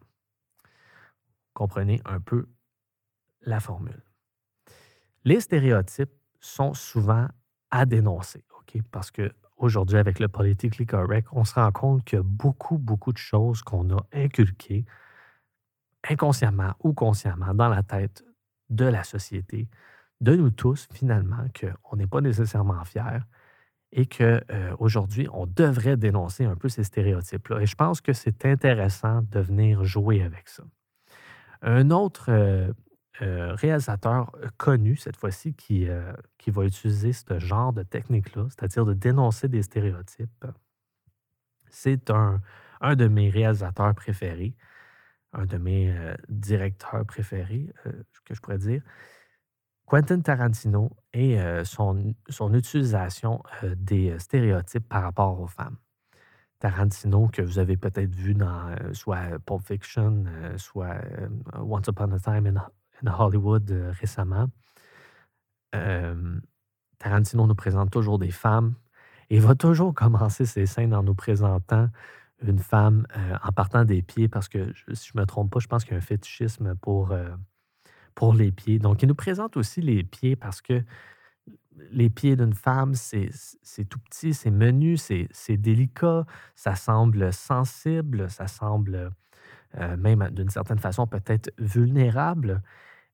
Comprenez 1.60 2.00
un 2.06 2.22
peu 2.22 2.48
la 3.42 3.60
formule. 3.60 4.02
Les 5.26 5.42
stéréotypes 5.42 6.14
sont 6.40 6.74
souvent 6.74 7.28
à 7.70 7.86
dénoncer, 7.86 8.46
OK? 8.58 8.82
Parce 8.92 9.12
qu'aujourd'hui, 9.12 9.98
avec 9.98 10.20
le 10.20 10.30
politically 10.30 10.86
correct, 10.86 11.28
on 11.34 11.44
se 11.44 11.56
rend 11.56 11.70
compte 11.74 12.06
qu'il 12.06 12.16
y 12.16 12.20
a 12.22 12.24
beaucoup, 12.24 12.78
beaucoup 12.78 13.12
de 13.12 13.18
choses 13.18 13.62
qu'on 13.62 13.94
a 13.94 14.02
inculquées 14.14 14.86
inconsciemment 16.10 16.76
ou 16.80 16.94
consciemment 16.94 17.54
dans 17.54 17.68
la 17.68 17.84
tête 17.84 18.24
de 18.70 18.86
la 18.86 19.04
société, 19.04 19.68
de 20.22 20.38
nous 20.38 20.52
tous, 20.52 20.88
finalement, 20.94 21.46
qu'on 21.60 21.98
n'est 21.98 22.08
pas 22.08 22.22
nécessairement 22.22 22.86
fiers 22.86 23.20
et 23.92 24.06
qu'aujourd'hui, 24.06 25.28
on 25.34 25.46
devrait 25.46 25.98
dénoncer 25.98 26.46
un 26.46 26.56
peu 26.56 26.70
ces 26.70 26.86
stéréotypes-là. 26.86 27.60
Et 27.60 27.66
je 27.66 27.76
pense 27.76 28.00
que 28.00 28.14
c'est 28.14 28.46
intéressant 28.46 29.24
de 29.24 29.42
venir 29.42 29.84
jouer 29.84 30.24
avec 30.24 30.48
ça. 30.48 30.64
Un 31.62 31.92
autre 31.92 32.30
euh, 32.30 32.72
euh, 33.22 33.54
réalisateur 33.56 34.32
euh, 34.38 34.48
connu 34.58 34.96
cette 34.96 35.18
fois-ci 35.18 35.54
qui, 35.54 35.88
qui 36.38 36.52
va 36.52 36.66
utiliser 36.66 37.14
ce 37.14 37.40
genre 37.40 37.74
de 37.74 37.84
technique-là, 37.84 38.48
c'est-à-dire 38.50 38.86
de 38.86 38.94
dénoncer 38.94 39.48
des 39.48 39.64
stéréotypes. 39.64 40.46
C'est 41.70 42.10
un, 42.10 42.42
un 42.82 42.96
de 42.96 43.08
mes 43.08 43.30
réalisateurs 43.30 43.94
préférés, 43.94 44.56
un 45.34 45.46
de 45.46 45.58
mes 45.58 45.94
directeurs 46.30 47.06
préférés, 47.06 47.72
que 48.26 48.34
je 48.34 48.42
pourrais 48.42 48.58
dire. 48.58 48.82
Quentin 49.86 50.22
Tarantino 50.22 50.92
et 51.14 51.38
son, 51.64 52.16
son 52.30 52.54
utilisation 52.56 53.44
des 53.64 54.18
stéréotypes 54.18 54.88
par 54.88 55.04
rapport 55.04 55.40
aux 55.40 55.48
femmes. 55.48 55.78
Tarantino 56.60 57.30
que 57.30 57.42
vous 57.42 57.58
avez 57.58 57.78
peut-être 57.78 58.14
vu 58.14 58.34
dans 58.34 58.68
euh, 58.68 58.94
soit 58.94 59.40
Pulp 59.46 59.66
Fiction, 59.66 60.26
euh, 60.28 60.58
soit 60.58 60.96
euh, 60.96 61.30
Once 61.58 61.88
Upon 61.88 62.12
a 62.12 62.20
Time 62.20 62.48
in, 62.48 63.12
Hollywood 63.18 63.72
récemment. 64.00 64.48
Tarantino 65.72 67.48
nous 67.48 67.56
présente 67.56 67.92
toujours 67.92 68.20
des 68.20 68.32
femmes 68.32 68.74
et 69.30 69.40
va 69.40 69.56
toujours 69.56 69.94
commencer 69.96 70.46
ses 70.46 70.66
scènes 70.66 70.94
en 70.94 71.04
nous 71.04 71.16
présentant 71.16 71.88
une 72.42 72.60
femme 72.60 73.06
en 73.44 73.52
partant 73.52 73.86
des 73.86 74.02
pieds 74.02 74.28
parce 74.28 74.50
que, 74.50 74.74
si 74.94 75.10
je 75.10 75.12
ne 75.16 75.22
me 75.22 75.26
trompe 75.26 75.52
pas, 75.52 75.60
je 75.60 75.68
pense 75.68 75.84
qu'il 75.86 75.94
y 75.94 75.96
a 75.96 76.00
un 76.00 76.02
fétichisme 76.02 76.76
pour, 76.76 77.16
pour 78.16 78.34
les 78.34 78.52
pieds. 78.52 78.80
Donc, 78.80 79.02
il 79.02 79.08
nous 79.08 79.16
présente 79.16 79.56
aussi 79.56 79.82
les 79.82 80.04
pieds 80.04 80.36
parce 80.36 80.62
que 80.62 80.84
les 81.92 82.10
pieds 82.10 82.36
d'une 82.36 82.54
femme, 82.54 82.94
c'est 82.96 83.30
tout 83.90 84.00
petit, 84.00 84.34
c'est 84.34 84.52
menu, 84.52 84.98
c'est 84.98 85.58
délicat, 85.58 86.26
ça 86.56 86.76
semble 86.76 87.32
sensible, 87.34 88.30
ça 88.30 88.48
semble 88.48 89.12
euh, 89.78 89.98
même 89.98 90.30
d'une 90.32 90.50
certaine 90.50 90.80
façon 90.80 91.08
peut-être 91.08 91.52
vulnérable. 91.58 92.62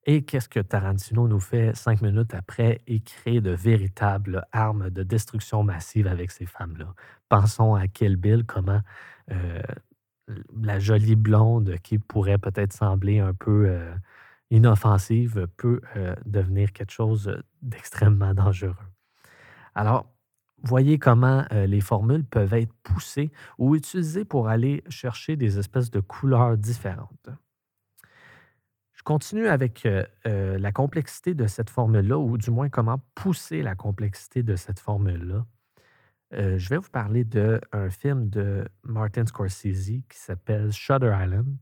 Et 0.05 0.23
qu'est-ce 0.23 0.47
que 0.47 0.59
Tarantino 0.59 1.27
nous 1.27 1.39
fait 1.39 1.75
cinq 1.75 2.01
minutes 2.01 2.33
après? 2.35 2.81
Il 2.87 3.03
crée 3.03 3.41
de 3.41 3.51
véritables 3.51 4.45
armes 4.51 4.89
de 4.91 5.01
destruction 5.03 5.63
massive 5.63 6.07
avec 6.07 6.31
ces 6.31 6.45
femmes-là? 6.45 6.93
Pensons 7.27 7.73
à 7.73 7.87
Kill 7.87 8.15
Bill, 8.15 8.45
comment 8.45 8.81
euh, 9.31 9.61
la 10.55 10.79
jolie 10.79 11.15
blonde 11.15 11.77
qui 11.83 11.97
pourrait 11.97 12.37
peut-être 12.37 12.73
sembler 12.73 13.19
un 13.19 13.33
peu 13.33 13.65
euh, 13.67 13.95
inoffensive 14.51 15.47
peut 15.57 15.81
euh, 15.95 16.15
devenir 16.25 16.71
quelque 16.73 16.91
chose 16.91 17.41
d'extrêmement 17.61 18.33
dangereux. 18.33 18.75
Alors, 19.73 20.11
voyez 20.63 20.99
comment 20.99 21.45
euh, 21.51 21.65
les 21.67 21.81
formules 21.81 22.23
peuvent 22.23 22.53
être 22.53 22.73
poussées 22.83 23.31
ou 23.57 23.75
utilisées 23.75 24.25
pour 24.25 24.47
aller 24.47 24.83
chercher 24.89 25.35
des 25.35 25.59
espèces 25.59 25.91
de 25.91 25.99
couleurs 25.99 26.57
différentes. 26.57 27.29
Je 28.93 29.03
continue 29.03 29.47
avec 29.47 29.85
euh, 29.85 30.57
la 30.57 30.71
complexité 30.71 31.33
de 31.33 31.47
cette 31.47 31.69
formule-là, 31.69 32.17
ou 32.17 32.37
du 32.37 32.49
moins 32.49 32.69
comment 32.69 32.99
pousser 33.13 33.61
la 33.61 33.75
complexité 33.75 34.41
de 34.41 34.55
cette 34.55 34.79
formule-là. 34.79 35.45
je 36.31 36.69
vais 36.69 36.77
vous 36.77 36.89
parler 36.89 37.23
d'un 37.23 37.89
film 37.89 38.29
de 38.29 38.67
Martin 38.83 39.25
Scorsese 39.25 40.01
qui 40.09 40.17
s'appelle 40.17 40.71
Shutter 40.71 41.13
Island. 41.21 41.55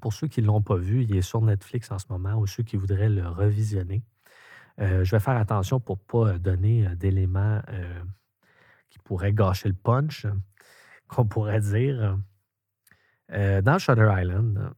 Pour 0.00 0.12
ceux 0.12 0.28
qui 0.28 0.40
ne 0.40 0.46
l'ont 0.46 0.62
pas 0.62 0.76
vu, 0.76 1.02
il 1.02 1.16
est 1.16 1.22
sur 1.22 1.42
Netflix 1.42 1.90
en 1.90 1.98
ce 1.98 2.06
moment 2.10 2.36
ou 2.36 2.46
ceux 2.46 2.62
qui 2.62 2.76
voudraient 2.76 3.08
le 3.08 3.26
revisionner. 3.28 4.02
Euh, 4.80 5.04
je 5.04 5.10
vais 5.10 5.20
faire 5.20 5.36
attention 5.36 5.80
pour 5.80 5.96
ne 5.96 6.02
pas 6.02 6.32
euh, 6.32 6.38
donner 6.38 6.86
euh, 6.86 6.94
d'éléments 6.94 7.60
qui 8.88 8.98
pourraient 9.00 9.32
gâcher 9.32 9.68
le 9.68 9.74
punch, 9.74 10.26
qu'on 11.08 11.26
pourrait 11.26 11.60
dire. 11.60 12.18
dans 13.28 13.78
Shutter 13.78 14.08
Island, 14.10 14.72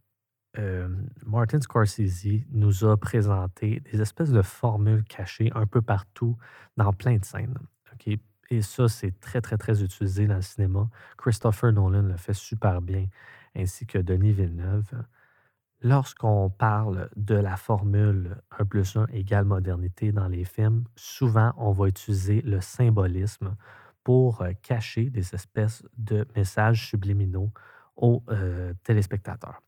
Martin 1.25 1.61
Scorsese 1.61 2.45
nous 2.51 2.85
a 2.85 2.97
présenté 2.99 3.81
des 3.81 4.03
espèces 4.03 4.31
de 4.31 4.43
formules 4.43 5.05
cachées 5.05 5.51
un 5.55 5.67
peu 5.67 5.81
partout 5.81 6.37
dans 6.77 6.93
plein 6.93 7.17
de 7.17 7.25
scènes. 7.25 7.59
Et 8.51 8.61
ça, 8.61 8.87
c'est 8.87 9.19
très, 9.19 9.41
très, 9.41 9.57
très 9.57 9.83
utilisé 9.83 10.27
dans 10.27 10.37
le 10.37 10.43
cinéma. 10.43 10.91
Christopher 11.17 11.73
Nolan 11.73 12.03
le 12.03 12.17
fait 12.19 12.35
super 12.35 12.83
bien 12.83 13.07
ainsi 13.57 13.87
que 13.87 13.99
Denis 13.99 14.33
Villeneuve. 14.33 14.93
Lorsqu'on 15.85 16.49
parle 16.49 17.09
de 17.17 17.35
la 17.35 17.57
formule 17.57 18.37
1 18.59 18.65
plus 18.67 18.97
1 18.97 19.07
égale 19.13 19.45
modernité 19.45 20.13
dans 20.13 20.29
les 20.29 20.45
films, 20.45 20.85
souvent 20.95 21.53
on 21.57 21.73
va 21.73 21.89
utiliser 21.89 22.41
le 22.43 22.61
symbolisme 22.61 23.57
pour 24.05 24.43
euh, 24.43 24.53
cacher 24.63 25.11
des 25.11 25.35
espèces 25.35 25.85
de 25.99 26.27
messages 26.37 26.87
subliminaux 26.89 27.51
aux 27.97 28.23
euh, 28.29 28.73
téléspectateurs. 28.85 29.61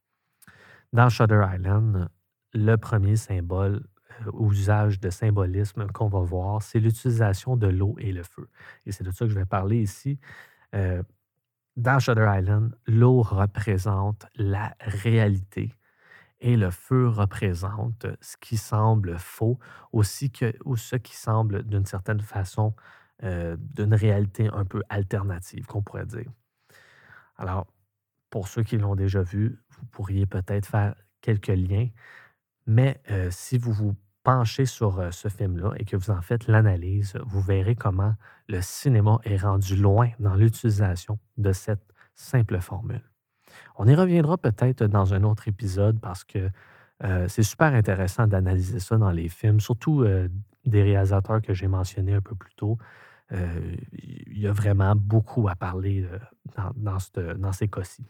Dans 0.93 1.09
Shutter 1.09 1.45
Island, 1.53 2.09
le 2.53 2.77
premier 2.77 3.17
symbole 3.17 3.85
euh, 4.21 4.31
ou 4.33 4.53
usage 4.53 5.01
de 5.01 5.11
symbolisme 5.11 5.89
qu'on 5.89 6.09
va 6.09 6.21
voir, 6.21 6.63
c'est 6.63 6.79
l'utilisation 6.79 7.57
de 7.57 7.67
l'eau 7.67 7.97
et 7.99 8.13
le 8.13 8.23
feu. 8.23 8.49
Et 8.87 8.93
c'est 8.93 9.03
de 9.03 9.11
ça 9.11 9.25
que 9.25 9.33
je 9.33 9.39
vais 9.39 9.47
parler 9.47 9.83
ici 9.83 10.19
dans 11.77 11.99
Shutter 11.99 12.27
Island, 12.39 12.77
l'eau 12.87 13.23
représente 13.23 14.27
la 14.37 14.75
réalité 14.81 15.75
et 16.41 16.57
le 16.57 16.71
feu 16.71 17.09
représente 17.09 18.07
ce 18.21 18.37
qui 18.37 18.57
semble 18.57 19.19
faux, 19.19 19.59
aussi 19.93 20.31
que, 20.31 20.55
ou 20.65 20.77
ce 20.77 20.97
qui 20.97 21.17
semble 21.17 21.65
d'une 21.65 21.87
certaine 21.87 22.21
façon 22.21 22.75
euh, 23.23 23.57
d'une 23.59 23.95
réalité 23.95 24.49
un 24.53 24.65
peu 24.65 24.83
alternative, 24.89 25.67
qu'on 25.67 25.83
pourrait 25.83 26.07
dire. 26.07 26.31
Alors, 27.37 27.67
pour 28.31 28.49
ceux 28.49 28.63
qui 28.63 28.77
l'ont 28.77 28.95
déjà 28.95 29.23
vu, 29.23 29.59
vous 29.71 29.87
pourriez 29.87 30.27
peut-être 30.27 30.67
faire 30.67 30.95
quelques 31.21 31.49
liens, 31.49 31.89
mais 32.67 33.01
euh, 33.11 33.31
si 33.31 33.57
vous 33.57 33.73
vous 33.73 33.97
penchez 34.25 34.67
sur 34.67 34.99
euh, 34.99 35.11
ce 35.13 35.29
film-là 35.29 35.73
et 35.77 35.85
que 35.85 35.97
vous 35.97 36.11
en 36.11 36.21
faites 36.21 36.49
l'analyse, 36.49 37.17
vous 37.25 37.41
verrez 37.41 37.77
comment 37.77 38.15
le 38.49 38.61
cinéma 38.61 39.21
est 39.25 39.37
rendu 39.37 39.77
loin 39.77 40.11
dans 40.19 40.35
l'utilisation 40.35 41.19
de 41.37 41.53
cette 41.53 41.85
simple 42.15 42.59
formule. 42.61 43.03
On 43.77 43.87
y 43.87 43.95
reviendra 43.95 44.37
peut-être 44.37 44.85
dans 44.85 45.15
un 45.15 45.23
autre 45.23 45.47
épisode 45.47 46.01
parce 46.01 46.25
que 46.25 46.51
euh, 47.05 47.29
c'est 47.29 47.43
super 47.43 47.75
intéressant 47.75 48.27
d'analyser 48.27 48.81
ça 48.81 48.97
dans 48.97 49.11
les 49.11 49.29
films, 49.29 49.61
surtout 49.61 50.03
euh, 50.03 50.29
des 50.65 50.83
réalisateurs 50.83 51.43
que 51.43 51.55
j'ai 51.55 51.69
mentionnés 51.69 52.15
un 52.15 52.23
peu 52.23 52.35
plus 52.35 52.55
tôt. 52.55 52.79
Il 53.31 54.39
y 54.39 54.47
a 54.47 54.53
vraiment 54.53 54.95
beaucoup 54.95 55.49
à 55.49 55.57
parler 55.57 56.07
dans, 56.77 57.01
dans 57.37 57.53
ces 57.53 57.67
cas-ci. 57.67 58.05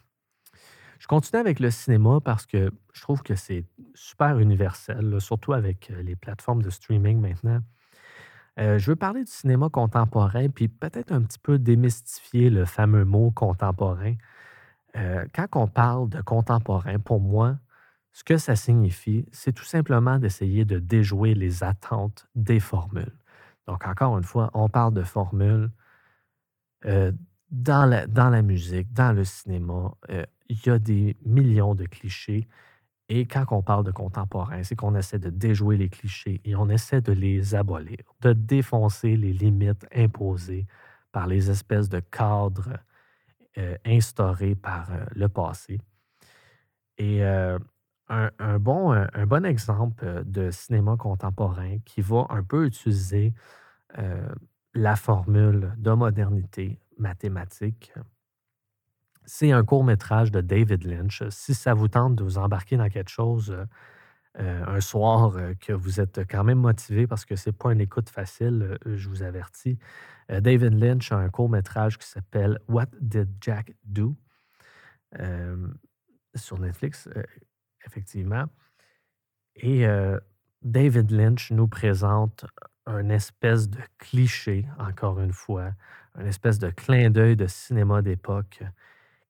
Je 0.99 1.07
continue 1.07 1.41
avec 1.41 1.61
le 1.61 1.71
cinéma 1.71 2.21
parce 2.21 2.47
que 2.47 2.71
je 2.93 3.01
trouve 3.03 3.23
que 3.23 3.35
c'est 3.35 3.65
super 3.95 4.39
universel, 4.39 5.21
surtout 5.21 5.53
avec 5.53 5.91
euh, 5.91 6.03
les 6.03 6.17
plateformes 6.17 6.63
de 6.63 6.71
streaming 6.71 7.21
maintenant. 7.21 7.61
Euh, 8.61 8.79
je 8.79 8.91
veux 8.91 8.97
parler 8.97 9.25
du 9.25 9.31
cinéma 9.31 9.69
contemporain, 9.69 10.49
puis 10.49 10.69
peut-être 10.69 11.13
un 11.13 11.23
petit 11.23 11.41
peu 11.41 11.59
démystifier 11.59 12.51
le 12.51 12.65
fameux 12.65 13.05
mot 13.05 13.33
contemporain. 13.33 14.15
Euh, 14.97 15.27
quand 15.35 15.49
on 15.55 15.67
parle 15.67 16.09
de 16.09 16.21
contemporain, 16.21 16.99
pour 17.01 17.21
moi, 17.21 17.59
ce 18.13 18.23
que 18.23 18.37
ça 18.37 18.55
signifie, 18.55 19.27
c'est 19.33 19.53
tout 19.53 19.65
simplement 19.65 20.21
d'essayer 20.21 20.65
de 20.65 20.79
déjouer 20.79 21.35
les 21.35 21.65
attentes 21.65 22.29
des 22.37 22.61
formules. 22.61 23.19
Donc, 23.67 23.89
encore 23.89 24.17
une 24.17 24.25
fois, 24.25 24.51
on 24.55 24.69
parle 24.69 24.95
de 24.95 25.03
formules 25.03 25.71
dans, 27.51 27.87
la, 27.87 28.07
dans 28.07 28.29
la 28.29 28.43
musique, 28.43 28.93
dans 28.93 29.13
le 29.13 29.25
cinéma 29.25 29.95
il 30.49 30.59
y 30.65 30.71
a 30.71 30.79
des 30.79 31.17
millions 31.25 31.75
de 31.75 31.87
clichés. 31.87 32.47
Et 33.09 33.27
quand 33.27 33.45
on 33.51 33.63
parle 33.63 33.85
de 33.85 33.93
contemporain, 33.93 34.63
c'est 34.63 34.77
qu'on 34.77 34.95
essaie 34.95 35.19
de 35.19 35.31
déjouer 35.31 35.77
les 35.77 35.91
clichés 35.91 36.41
et 36.45 36.57
on 36.57 36.69
essaie 36.69 37.03
de 37.03 37.13
les 37.13 37.55
abolir, 37.55 37.99
de 38.23 38.33
défoncer 38.33 39.17
les 39.17 39.33
limites 39.33 39.87
imposées 39.95 40.67
par 41.13 41.27
les 41.27 41.51
espèces 41.51 41.89
de 41.89 42.01
cadres 42.01 42.79
euh, 43.57 43.77
instaurés 43.85 44.57
par 44.57 44.91
euh, 44.91 45.05
le 45.15 45.29
passé. 45.29 45.81
Et 46.99 47.23
euh, 47.23 47.59
un, 48.09 48.59
bon, 48.59 48.93
un, 48.93 49.27
bon 49.27 49.45
exemple 49.45 50.25
de 50.25 50.51
cinéma 50.51 50.97
contemporain 50.97 51.79
qui 51.85 52.01
va 52.01 52.27
un 52.31 52.43
peu 52.43 52.67
utiliser 52.67 53.33
la 54.75 54.97
formule 54.97 55.73
de 55.79 55.93
modernité 55.93 56.79
mathématique 56.99 57.93
c'est 59.27 59.53
un 59.53 59.65
court 59.65 59.85
métrage 59.85 60.31
de 60.31 60.41
David 60.41 60.85
Lynch. 60.85 61.23
Si 61.31 61.55
ça 61.55 61.75
vous 61.75 61.89
tente 61.89 62.17
de 62.17 62.25
vous 62.25 62.39
embarquer 62.39 62.77
dans 62.77 62.89
quelque 62.89 63.11
chose 63.11 63.51
euh, 63.51 63.65
euh, 64.41 64.65
un 64.67 64.81
soir 64.81 65.37
euh, 65.37 65.55
que 65.61 65.73
vous 65.73 66.01
êtes 66.01 66.21
quand 66.29 66.45
même 66.45 66.59
motivé 66.59 67.07
parce 67.07 67.25
que 67.25 67.37
c'est 67.37 67.53
pas 67.53 67.73
une 67.73 67.81
écoute 67.81 68.11
facile, 68.11 68.79
je 68.85 69.09
vous 69.09 69.23
avertis. 69.23 69.79
David 70.29 70.73
Lynch 70.75 71.13
a 71.13 71.17
un 71.17 71.29
court 71.29 71.51
métrage 71.51 71.99
qui 71.99 72.09
s'appelle 72.09 72.59
What 72.69 72.89
Did 73.01 73.29
Jack 73.41 73.75
Do? 73.85 74.17
Sur 76.35 76.59
Netflix, 76.59 77.09
effectivement. 77.87 78.47
Et 79.55 79.87
David 80.63 81.11
Lynch 81.11 81.53
nous 81.53 81.69
présente 81.69 82.47
un 82.87 83.11
espèce 83.11 83.69
de 83.69 83.79
cliché, 83.99 84.67
encore 84.79 85.21
une 85.21 85.35
fois, 85.35 85.73
un 86.15 86.25
espèce 86.25 86.59
de 86.59 86.71
clin 86.71 87.11
d'œil 87.11 87.37
de 87.37 87.47
cinéma 87.47 88.01
d'époque 88.01 88.65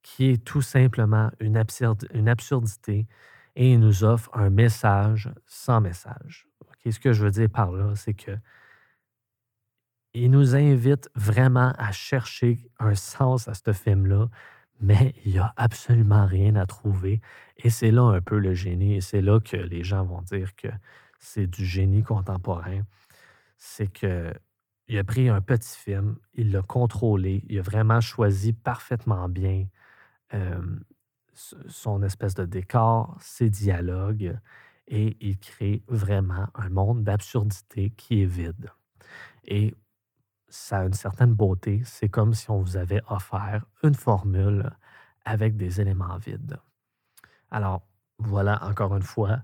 qui 0.04 0.30
est 0.30 0.44
tout 0.44 0.62
simplement 0.62 1.32
une, 1.40 1.56
absurdité 1.56 3.08
et 3.56 3.72
il 3.72 3.80
nous 3.80 4.04
offre 4.04 4.30
un 4.34 4.50
message 4.50 5.32
sans 5.46 5.80
message. 5.80 6.46
Ce 6.88 7.00
que 7.00 7.14
je 7.14 7.24
veux 7.24 7.30
dire 7.30 7.48
par 7.48 7.72
là, 7.72 7.94
c'est 7.96 8.12
que 8.14 8.36
il 10.12 10.30
nous 10.30 10.54
invite 10.54 11.10
vraiment 11.16 11.72
à 11.76 11.90
chercher 11.90 12.70
un 12.78 12.94
sens 12.94 13.48
à 13.48 13.54
ce 13.54 13.72
film-là, 13.72 14.28
mais 14.78 15.14
il 15.24 15.32
n'y 15.32 15.38
a 15.38 15.52
absolument 15.56 16.26
rien 16.26 16.54
à 16.54 16.66
trouver. 16.66 17.20
Et 17.56 17.70
c'est 17.70 17.90
là 17.90 18.02
un 18.02 18.20
peu 18.20 18.38
le 18.38 18.54
génie, 18.54 18.96
et 18.96 19.00
c'est 19.00 19.22
là 19.22 19.40
que 19.40 19.56
les 19.56 19.82
gens 19.82 20.04
vont 20.04 20.20
dire 20.20 20.54
que 20.54 20.68
c'est 21.18 21.48
du 21.48 21.64
génie 21.64 22.02
contemporain. 22.02 22.82
C'est 23.56 23.88
que 23.88 24.32
il 24.86 24.98
a 24.98 25.04
pris 25.04 25.30
un 25.30 25.40
petit 25.40 25.76
film, 25.78 26.16
il 26.34 26.52
l'a 26.52 26.60
contrôlé, 26.60 27.42
il 27.48 27.58
a 27.58 27.62
vraiment 27.62 28.02
choisi 28.02 28.52
parfaitement 28.52 29.30
bien 29.30 29.66
son 31.34 32.02
espèce 32.02 32.34
de 32.34 32.44
décor, 32.44 33.16
ses 33.20 33.50
dialogues, 33.50 34.36
et 34.86 35.16
il 35.20 35.38
crée 35.38 35.82
vraiment 35.88 36.46
un 36.54 36.68
monde 36.68 37.04
d'absurdité 37.04 37.90
qui 37.90 38.22
est 38.22 38.26
vide. 38.26 38.70
Et 39.44 39.74
ça 40.48 40.80
a 40.80 40.84
une 40.84 40.94
certaine 40.94 41.32
beauté. 41.34 41.82
C'est 41.84 42.08
comme 42.08 42.34
si 42.34 42.50
on 42.50 42.60
vous 42.60 42.76
avait 42.76 43.02
offert 43.08 43.64
une 43.82 43.94
formule 43.94 44.70
avec 45.24 45.56
des 45.56 45.80
éléments 45.80 46.16
vides. 46.18 46.58
Alors, 47.50 47.82
voilà, 48.18 48.62
encore 48.64 48.94
une 48.96 49.02
fois, 49.02 49.40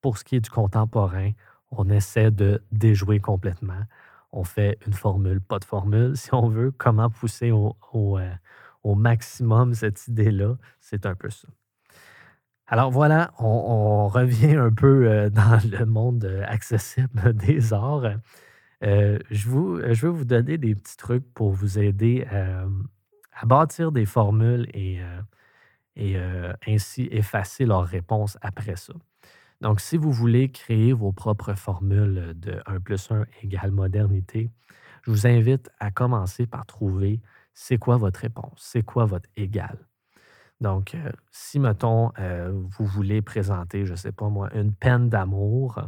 pour 0.00 0.18
ce 0.18 0.24
qui 0.24 0.36
est 0.36 0.40
du 0.40 0.50
contemporain, 0.50 1.32
on 1.70 1.88
essaie 1.88 2.30
de 2.30 2.62
déjouer 2.72 3.20
complètement. 3.20 3.82
On 4.32 4.44
fait 4.44 4.78
une 4.86 4.92
formule, 4.92 5.40
pas 5.40 5.58
de 5.58 5.64
formule, 5.64 6.16
si 6.16 6.34
on 6.34 6.48
veut. 6.48 6.72
Comment 6.72 7.10
pousser 7.10 7.50
au, 7.52 7.76
euh, 7.94 8.34
au, 8.82 8.94
maximum 8.94 9.74
cette 9.74 10.06
idée-là? 10.08 10.56
C'est 10.80 11.06
un 11.06 11.14
peu 11.14 11.30
ça. 11.30 11.48
Alors 12.66 12.90
voilà, 12.90 13.32
on, 13.38 14.06
revient 14.08 14.56
un 14.56 14.72
peu 14.72 15.08
euh, 15.08 15.30
dans 15.30 15.60
le 15.70 15.84
monde 15.86 16.24
euh, 16.24 16.44
accessible 16.46 17.32
des 17.34 17.72
arts. 17.72 18.12
je, 18.82 19.48
vous, 19.48 19.80
je 19.92 20.06
vous 20.06 20.24
donner 20.24 20.58
des 20.58 20.74
petits 20.74 20.96
trucs 20.96 21.32
pour 21.34 21.52
vous 21.52 21.78
aider 21.78 22.26
à 23.32 23.46
bâtir 23.46 23.92
des 23.92 24.06
formules 24.06 24.68
et, 24.74 25.00
et 25.96 26.16
ainsi 26.66 27.08
effacer 27.10 27.66
leurs 27.66 27.86
réponses 27.86 28.38
après 28.40 28.76
ça. 28.76 28.94
Donc, 29.60 29.80
si 29.80 29.98
vous 29.98 30.10
voulez 30.10 30.50
créer 30.50 30.92
vos 30.94 31.12
propres 31.12 31.54
formules 31.54 32.32
de 32.34 32.60
1 32.64 32.80
plus 32.80 33.10
1 33.10 33.26
égale 33.42 33.70
modernité, 33.70 34.50
je 35.02 35.10
vous 35.10 35.26
invite 35.26 35.70
à 35.80 35.90
commencer 35.90 36.46
par 36.46 36.64
trouver 36.64 37.20
c'est 37.52 37.78
quoi 37.78 37.96
votre 37.96 38.20
réponse, 38.20 38.58
c'est 38.58 38.82
quoi 38.82 39.04
votre 39.04 39.28
égal? 39.36 39.78
Donc, 40.60 40.94
euh, 40.94 41.10
si, 41.30 41.58
mettons, 41.58 42.12
euh, 42.18 42.52
vous 42.52 42.84
voulez 42.84 43.22
présenter, 43.22 43.86
je 43.86 43.92
ne 43.92 43.96
sais 43.96 44.12
pas 44.12 44.28
moi, 44.28 44.50
une 44.54 44.74
peine 44.74 45.08
d'amour, 45.08 45.80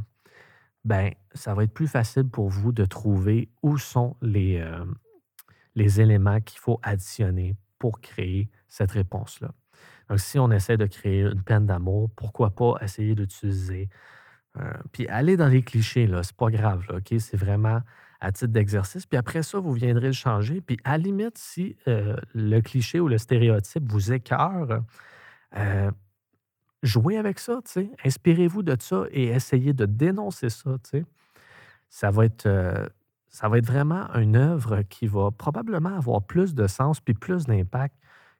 ben, 0.84 1.12
ça 1.34 1.54
va 1.54 1.64
être 1.64 1.74
plus 1.74 1.86
facile 1.86 2.28
pour 2.28 2.48
vous 2.48 2.72
de 2.72 2.84
trouver 2.84 3.50
où 3.62 3.76
sont 3.78 4.16
les, 4.22 4.58
euh, 4.58 4.84
les 5.74 6.00
éléments 6.00 6.40
qu'il 6.40 6.58
faut 6.58 6.80
additionner 6.82 7.56
pour 7.78 8.00
créer 8.00 8.50
cette 8.68 8.92
réponse-là. 8.92 9.52
Donc, 10.08 10.20
si 10.20 10.38
on 10.38 10.50
essaie 10.50 10.76
de 10.76 10.86
créer 10.86 11.22
une 11.22 11.42
peine 11.42 11.66
d'amour, 11.66 12.10
pourquoi 12.16 12.50
pas 12.50 12.74
essayer 12.80 13.14
d'utiliser. 13.14 13.88
Puis 14.92 15.08
aller 15.08 15.38
dans 15.38 15.48
les 15.48 15.62
clichés, 15.62 16.06
là, 16.06 16.22
c'est 16.22 16.36
pas 16.36 16.50
grave, 16.50 16.84
OK? 16.90 17.18
C'est 17.18 17.38
vraiment 17.38 17.80
à 18.22 18.32
titre 18.32 18.52
d'exercice. 18.52 19.06
Puis 19.06 19.18
après 19.18 19.42
ça, 19.42 19.58
vous 19.58 19.72
viendrez 19.72 20.08
le 20.08 20.12
changer. 20.12 20.60
Puis 20.60 20.78
à 20.84 20.92
la 20.92 20.98
limite, 20.98 21.38
si 21.38 21.76
euh, 21.88 22.16
le 22.34 22.60
cliché 22.60 23.00
ou 23.00 23.08
le 23.08 23.18
stéréotype 23.18 23.90
vous 23.90 24.12
écœure, 24.12 24.82
euh, 25.56 25.90
jouez 26.82 27.18
avec 27.18 27.38
ça. 27.38 27.60
Inspirez-vous 28.04 28.62
de 28.62 28.76
ça 28.78 29.04
et 29.10 29.28
essayez 29.28 29.72
de 29.72 29.86
dénoncer 29.86 30.50
ça, 30.50 30.70
tu 30.84 30.90
sais. 30.90 31.04
Ça 31.88 32.10
va 32.10 32.24
être. 32.24 32.48
ça 33.28 33.48
va 33.50 33.58
être 33.58 33.66
vraiment 33.66 34.10
une 34.14 34.36
œuvre 34.36 34.80
qui 34.80 35.06
va 35.06 35.30
probablement 35.30 35.94
avoir 35.94 36.22
plus 36.22 36.54
de 36.54 36.66
sens 36.66 37.00
puis 37.00 37.12
plus 37.12 37.44
d'impact 37.44 37.94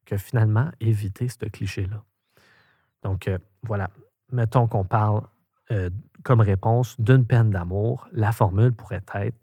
que 0.04 0.16
finalement 0.16 0.70
éviter 0.80 1.28
ce 1.28 1.44
cliché-là. 1.44 2.02
Donc, 3.02 3.28
euh, 3.28 3.38
voilà. 3.62 3.90
Mettons 4.30 4.66
qu'on 4.66 4.84
parle 4.84 5.22
euh, 5.70 5.90
comme 6.22 6.40
réponse 6.40 6.98
d'une 7.00 7.26
peine 7.26 7.50
d'amour. 7.50 8.08
La 8.12 8.32
formule 8.32 8.72
pourrait 8.72 9.02
être, 9.14 9.36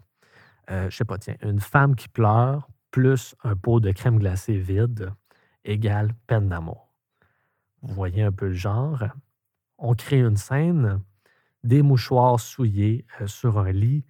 euh, 0.72 0.90
je 0.90 0.98
sais 0.98 1.06
pas, 1.06 1.18
tiens, 1.18 1.36
une 1.42 1.60
femme 1.60 1.96
qui 1.96 2.10
pleure 2.10 2.68
plus 2.92 3.36
un 3.44 3.56
pot 3.56 3.80
de 3.80 3.92
crème 3.92 4.20
glacée 4.20 4.58
vide 4.58 5.12
égale 5.64 6.14
peine 6.28 6.50
d'amour. 6.50 6.90
Vous 7.82 7.94
voyez 7.94 8.24
un 8.24 8.32
peu 8.32 8.48
le 8.48 8.54
genre. 8.54 9.04
On 9.78 9.94
crée 9.94 10.20
une 10.20 10.38
scène, 10.38 11.02
des 11.64 11.82
mouchoirs 11.82 12.40
souillés 12.40 13.06
sur 13.26 13.60
un 13.60 13.72
lit, 13.72 14.06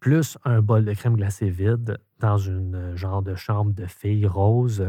plus 0.00 0.38
un 0.44 0.60
bol 0.60 0.84
de 0.84 0.92
crème 0.94 1.16
glacée 1.16 1.50
vide 1.50 1.98
dans 2.18 2.38
une 2.38 2.96
genre 2.96 3.22
de 3.22 3.34
chambre 3.34 3.72
de 3.72 3.86
fille 3.86 4.26
rose 4.26 4.84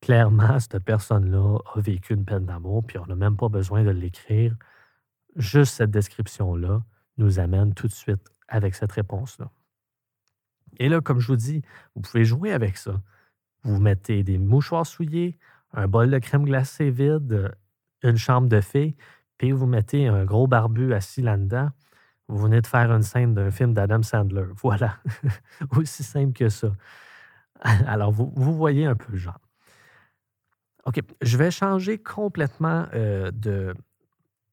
clairement, 0.00 0.58
cette 0.60 0.78
personne-là 0.84 1.58
a 1.74 1.80
vécu 1.80 2.14
une 2.14 2.24
peine 2.24 2.46
d'amour, 2.46 2.84
puis 2.86 2.98
on 2.98 3.06
n'a 3.06 3.14
même 3.14 3.36
pas 3.36 3.48
besoin 3.48 3.84
de 3.84 3.90
l'écrire. 3.90 4.54
Juste 5.36 5.74
cette 5.74 5.90
description-là 5.90 6.82
nous 7.16 7.38
amène 7.38 7.74
tout 7.74 7.86
de 7.86 7.92
suite 7.92 8.30
avec 8.48 8.74
cette 8.74 8.92
réponse-là. 8.92 9.50
Et 10.78 10.88
là, 10.88 11.00
comme 11.00 11.20
je 11.20 11.28
vous 11.28 11.36
dis, 11.36 11.62
vous 11.94 12.02
pouvez 12.02 12.24
jouer 12.24 12.52
avec 12.52 12.76
ça. 12.76 13.00
Vous 13.64 13.80
mettez 13.80 14.22
des 14.22 14.38
mouchoirs 14.38 14.86
souillés, 14.86 15.38
un 15.72 15.88
bol 15.88 16.10
de 16.10 16.18
crème 16.18 16.44
glacée 16.44 16.90
vide, 16.90 17.52
une 18.02 18.16
chambre 18.16 18.48
de 18.48 18.60
fée, 18.60 18.96
puis 19.36 19.52
vous 19.52 19.66
mettez 19.66 20.06
un 20.06 20.24
gros 20.24 20.46
barbu 20.46 20.94
assis 20.94 21.22
là-dedans. 21.22 21.70
Vous 22.28 22.38
venez 22.38 22.60
de 22.60 22.66
faire 22.66 22.92
une 22.92 23.02
scène 23.02 23.34
d'un 23.34 23.50
film 23.50 23.72
d'Adam 23.72 24.02
Sandler. 24.02 24.44
Voilà. 24.62 24.98
Aussi 25.76 26.02
simple 26.02 26.32
que 26.32 26.48
ça. 26.48 26.72
Alors, 27.86 28.12
vous, 28.12 28.32
vous 28.36 28.54
voyez 28.54 28.84
un 28.84 28.94
peu 28.94 29.12
le 29.12 29.18
genre. 29.18 29.40
OK, 30.84 31.00
je 31.22 31.36
vais 31.36 31.50
changer 31.50 31.98
complètement 31.98 32.86
euh, 32.94 33.30
de, 33.30 33.74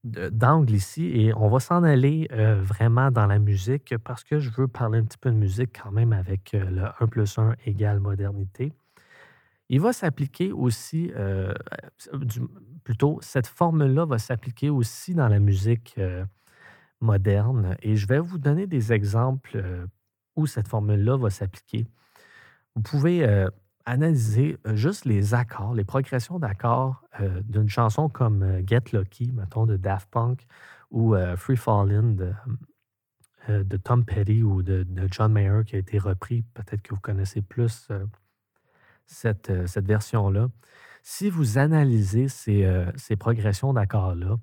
d'angle 0.05 0.73
ici 0.73 1.05
et 1.19 1.33
on 1.33 1.49
va 1.49 1.59
s'en 1.59 1.83
aller 1.83 2.27
euh, 2.31 2.61
vraiment 2.61 3.09
dans 3.09 3.25
la 3.25 3.39
musique 3.39 3.97
parce 4.03 4.23
que 4.23 4.39
je 4.39 4.51
veux 4.51 4.67
parler 4.67 4.99
un 4.99 5.03
petit 5.03 5.17
peu 5.17 5.31
de 5.31 5.35
musique 5.35 5.81
quand 5.83 5.91
même 5.91 6.13
avec 6.13 6.53
euh, 6.53 6.69
le 6.69 6.83
1 7.03 7.07
plus 7.07 7.37
1 7.37 7.55
égale 7.65 7.99
modernité. 7.99 8.71
Il 9.67 9.81
va 9.81 9.93
s'appliquer 9.93 10.51
aussi, 10.51 11.11
plutôt, 12.83 13.17
cette 13.21 13.47
formule-là 13.47 14.05
va 14.05 14.19
s'appliquer 14.19 14.69
aussi 14.69 15.15
dans 15.15 15.27
la 15.27 15.39
musique 15.39 15.99
moderne 17.01 17.75
et 17.81 17.95
je 17.95 18.05
vais 18.05 18.19
vous 18.19 18.37
donner 18.37 18.67
des 18.67 18.93
exemples 18.93 19.87
où 20.35 20.45
cette 20.45 20.67
formule-là 20.67 21.17
va 21.17 21.31
s'appliquer. 21.31 21.87
Vous 22.75 22.83
pouvez 22.83 23.25
analyser 23.86 24.58
juste 24.74 25.06
les 25.06 25.34
accords, 25.34 25.74
les 25.74 25.84
progressions 25.84 26.39
d'accords 26.39 27.04
d'une 27.43 27.69
chanson 27.69 28.10
comme 28.10 28.62
Get 28.65 28.91
Lucky, 28.93 29.32
mettons, 29.32 29.65
de 29.65 29.78
Daft 29.78 30.10
Punk 30.10 30.45
ou 30.91 31.15
Free 31.38 31.58
Fallin' 31.58 32.15
de, 33.48 33.78
Tom 33.78 34.04
Petty 34.06 34.41
ou 34.41 34.63
de, 34.63 34.86
John 35.12 35.32
Mayer 35.32 35.62
qui 35.65 35.76
a 35.76 35.80
été 35.80 36.00
repris. 36.00 36.43
Peut-être 36.54 36.82
que 36.82 36.95
vous 36.95 37.02
connaissez 37.02 37.41
plus 37.41 37.89
cette, 39.06 39.67
cette 39.67 39.86
version-là. 39.86 40.48
Si 41.04 41.30
vous 41.30 41.60
analysez 41.60 42.28
ces, 42.28 42.67
ces 42.95 43.15
progressions 43.15 43.74
d'accords-là, 43.74 44.38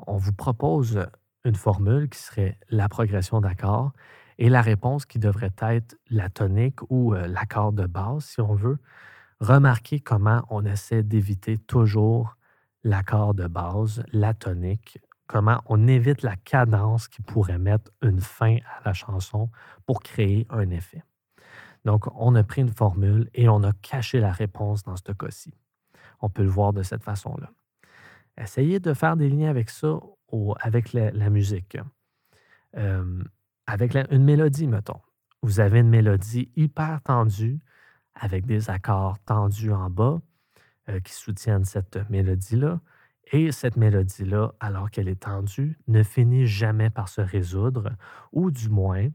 on 0.00 0.16
vous 0.16 0.32
propose 0.32 1.06
une 1.44 1.54
formule 1.54 2.08
qui 2.08 2.18
serait 2.18 2.58
la 2.70 2.88
progression 2.88 3.40
d'accords 3.40 3.92
et 4.38 4.48
la 4.48 4.62
réponse 4.62 5.06
qui 5.06 5.18
devrait 5.18 5.52
être 5.60 5.96
la 6.10 6.28
tonique 6.28 6.80
ou 6.90 7.14
euh, 7.14 7.26
l'accord 7.26 7.72
de 7.72 7.86
base, 7.86 8.24
si 8.24 8.40
on 8.40 8.54
veut. 8.54 8.78
Remarquez 9.40 10.00
comment 10.00 10.44
on 10.50 10.64
essaie 10.64 11.02
d'éviter 11.02 11.58
toujours 11.58 12.36
l'accord 12.82 13.34
de 13.34 13.46
base, 13.46 14.04
la 14.12 14.34
tonique, 14.34 14.98
comment 15.26 15.60
on 15.66 15.86
évite 15.88 16.22
la 16.22 16.36
cadence 16.36 17.08
qui 17.08 17.22
pourrait 17.22 17.58
mettre 17.58 17.90
une 18.02 18.20
fin 18.20 18.56
à 18.56 18.82
la 18.84 18.92
chanson 18.92 19.50
pour 19.86 20.02
créer 20.02 20.46
un 20.50 20.70
effet. 20.70 21.02
Donc, 21.84 22.06
on 22.14 22.34
a 22.34 22.42
pris 22.42 22.62
une 22.62 22.72
formule 22.72 23.28
et 23.34 23.48
on 23.48 23.62
a 23.62 23.72
caché 23.72 24.20
la 24.20 24.32
réponse 24.32 24.82
dans 24.82 24.96
ce 24.96 25.12
cas-ci. 25.12 25.54
On 26.20 26.30
peut 26.30 26.42
le 26.42 26.48
voir 26.48 26.72
de 26.72 26.82
cette 26.82 27.02
façon-là. 27.02 27.50
Essayez 28.38 28.80
de 28.80 28.94
faire 28.94 29.16
des 29.16 29.28
liens 29.28 29.50
avec 29.50 29.70
ça, 29.70 30.00
avec 30.60 30.92
la, 30.92 31.30
musique. 31.30 31.76
Avec 33.66 33.94
une 34.10 34.24
mélodie, 34.24 34.66
mettons. 34.66 35.00
Vous 35.42 35.60
avez 35.60 35.80
une 35.80 35.88
mélodie 35.88 36.50
hyper 36.56 37.02
tendue 37.02 37.60
avec 38.14 38.46
des 38.46 38.70
accords 38.70 39.18
tendus 39.20 39.72
en 39.72 39.90
bas 39.90 40.20
euh, 40.88 41.00
qui 41.00 41.12
soutiennent 41.12 41.64
cette 41.64 41.98
mélodie-là. 42.10 42.80
Et 43.32 43.52
cette 43.52 43.76
mélodie-là, 43.76 44.52
alors 44.60 44.90
qu'elle 44.90 45.08
est 45.08 45.22
tendue, 45.22 45.78
ne 45.88 46.02
finit 46.02 46.46
jamais 46.46 46.90
par 46.90 47.08
se 47.08 47.20
résoudre, 47.20 47.90
ou 48.32 48.50
du 48.50 48.68
moins 48.68 49.08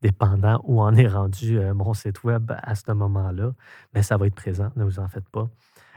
dépendant 0.01 0.61
où 0.65 0.81
en 0.81 0.93
est 0.95 1.07
rendu 1.07 1.57
euh, 1.57 1.73
mon 1.73 1.95
site 1.95 2.23
web 2.23 2.51
à 2.61 2.75
ce 2.75 2.91
moment-là. 2.91 3.53
Mais 3.93 4.03
ça 4.03 4.17
va 4.17 4.27
être 4.27 4.35
présent, 4.35 4.71
ne 4.75 4.83
vous 4.83 4.99
en 4.99 5.07
faites 5.07 5.27
pas. 5.29 5.49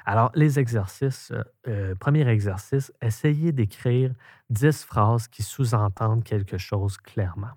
Alors, 0.06 0.30
les 0.36 0.60
exercices, 0.60 1.32
premier 1.98 2.28
exercice, 2.28 2.92
essayez 3.02 3.50
d'écrire 3.50 4.12
10 4.50 4.84
phrases 4.84 5.26
qui 5.26 5.42
sous-entendent 5.42 6.22
quelque 6.22 6.58
chose 6.58 6.96
clairement. 6.96 7.50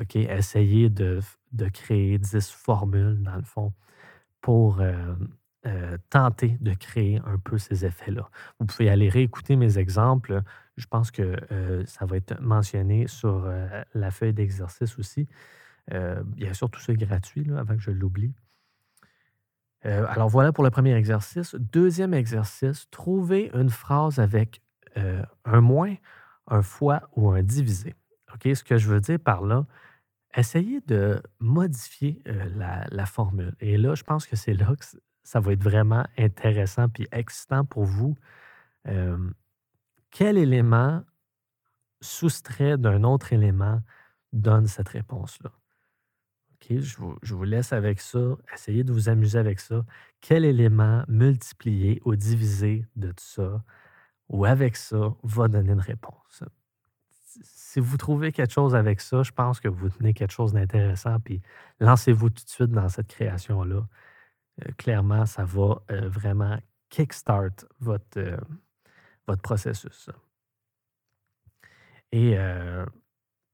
OK? 0.00 0.16
Essayez 0.16 0.88
de, 0.88 1.20
de, 1.52 1.68
créer 1.68 2.16
10 2.16 2.50
formules, 2.50 3.22
dans 3.22 3.36
le 3.36 3.42
fond, 3.42 3.74
pour 4.40 4.80
euh, 5.68 5.98
tenter 6.08 6.56
de 6.60 6.72
créer 6.72 7.20
un 7.26 7.36
peu 7.36 7.58
ces 7.58 7.84
effets-là. 7.84 8.30
Vous 8.58 8.64
pouvez 8.64 8.88
aller 8.88 9.10
réécouter 9.10 9.54
mes 9.54 9.76
exemples. 9.76 10.40
Je 10.78 10.86
pense 10.86 11.10
que 11.10 11.36
euh, 11.52 11.84
ça 11.84 12.06
va 12.06 12.16
être 12.16 12.40
mentionné 12.40 13.06
sur 13.06 13.44
euh, 13.44 13.82
la 13.92 14.10
feuille 14.10 14.32
d'exercice 14.32 14.98
aussi. 14.98 15.28
bien 15.90 16.54
sûr, 16.54 16.70
tout 16.70 16.80
ça 16.80 16.92
est 16.92 16.96
gratuit 16.96 17.46
avant 17.54 17.74
que 17.76 17.82
je 17.82 17.90
l'oublie. 17.90 18.34
alors 19.82 20.28
voilà 20.28 20.52
pour 20.52 20.64
le 20.64 20.70
premier 20.70 20.94
exercice. 20.94 21.54
Deuxième 21.54 22.14
exercice, 22.14 22.88
trouver 22.90 23.50
une 23.54 23.70
phrase 23.70 24.18
avec 24.18 24.62
un 25.44 25.60
moins, 25.60 25.94
un 26.46 26.62
fois 26.62 27.08
ou 27.16 27.30
un 27.30 27.42
divisé. 27.42 27.94
OK? 28.34 28.54
Ce 28.54 28.62
que 28.64 28.76
je 28.78 28.88
veux 28.88 29.00
dire 29.00 29.18
par 29.18 29.42
là, 29.42 29.66
essayez 30.34 30.80
de 30.86 31.22
modifier 31.40 32.22
la, 32.56 32.86
la, 32.90 33.06
formule. 33.06 33.54
Et 33.60 33.78
là, 33.78 33.94
je 33.94 34.02
pense 34.02 34.26
que 34.26 34.36
c'est 34.36 34.54
là 34.54 34.74
que 34.78 34.84
ça 35.28 35.40
va 35.40 35.52
être 35.52 35.62
vraiment 35.62 36.06
intéressant 36.16 36.88
puis 36.88 37.06
excitant 37.12 37.62
pour 37.62 37.84
vous. 37.84 38.16
quel 40.10 40.38
élément 40.38 41.04
soustrait 42.00 42.78
d'un 42.78 43.04
autre 43.04 43.34
élément 43.34 43.82
donne 44.32 44.66
cette 44.66 44.88
réponse-là? 44.88 45.52
OK, 46.54 46.78
je 46.80 46.96
vous, 46.96 47.18
je 47.22 47.34
vous, 47.34 47.44
laisse 47.44 47.74
avec 47.74 48.00
ça. 48.00 48.38
Essayez 48.54 48.84
de 48.84 48.92
vous 48.92 49.10
amuser 49.10 49.38
avec 49.38 49.60
ça. 49.60 49.84
Quel 50.22 50.46
élément 50.46 51.04
multiplié 51.08 52.00
ou 52.06 52.16
divisé 52.16 52.86
de 52.96 53.08
tout 53.08 53.24
ça 53.36 53.62
ou 54.30 54.46
avec 54.46 54.76
ça 54.76 55.14
va 55.24 55.48
donner 55.48 55.72
une 55.72 55.80
réponse? 55.80 56.42
Si 57.42 57.80
vous 57.80 57.98
trouvez 57.98 58.32
quelque 58.32 58.54
chose 58.54 58.74
avec 58.74 59.02
ça, 59.02 59.22
je 59.22 59.32
pense 59.32 59.60
que 59.60 59.68
vous 59.68 59.90
tenez 59.90 60.14
quelque 60.14 60.32
chose 60.32 60.54
d'intéressant, 60.54 61.20
puis 61.20 61.42
lancez-vous 61.80 62.30
tout 62.30 62.44
de 62.44 62.48
suite 62.48 62.70
dans 62.70 62.88
cette 62.88 63.08
création-là. 63.08 63.86
Euh, 64.64 64.72
clairement, 64.76 65.26
ça 65.26 65.44
va 65.44 65.82
euh, 65.90 66.08
vraiment 66.08 66.58
kickstart 66.90 67.64
votre, 67.80 68.18
euh, 68.18 68.36
votre 69.26 69.42
processus. 69.42 70.10
Et 72.10 72.38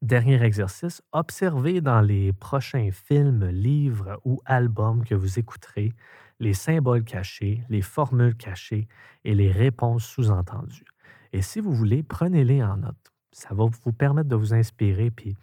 dernier 0.01 0.41
exercice, 0.45 1.03
observez 1.11 1.81
dans 1.81 2.01
les 2.01 2.33
prochains 2.33 2.91
films, 2.93 3.45
livres 3.47 4.21
ou 4.25 4.41
albums 4.45 5.05
que 5.05 5.17
vous 5.17 5.41
écouterez 5.41 5.93
les 6.39 6.55
symboles 6.55 7.03
cachés, 7.03 7.65
les 7.69 7.83
formules 7.83 8.37
cachées 8.37 8.87
et 9.25 9.35
les 9.35 9.51
réponses 9.51 10.05
sous-entendues. 10.05 10.85
Et 11.33 11.43
si 11.43 11.59
vous 11.59 11.73
voulez, 11.73 12.05
prenez-les 12.05 12.63
en 12.63 12.77
note. 12.77 13.13
Ça 13.33 13.55
va 13.55 13.65
vous 13.65 13.93
permettre 13.93 14.29
de 14.29 14.37
vous 14.37 14.55
inspirer. 14.55 15.11
Puis, 15.11 15.37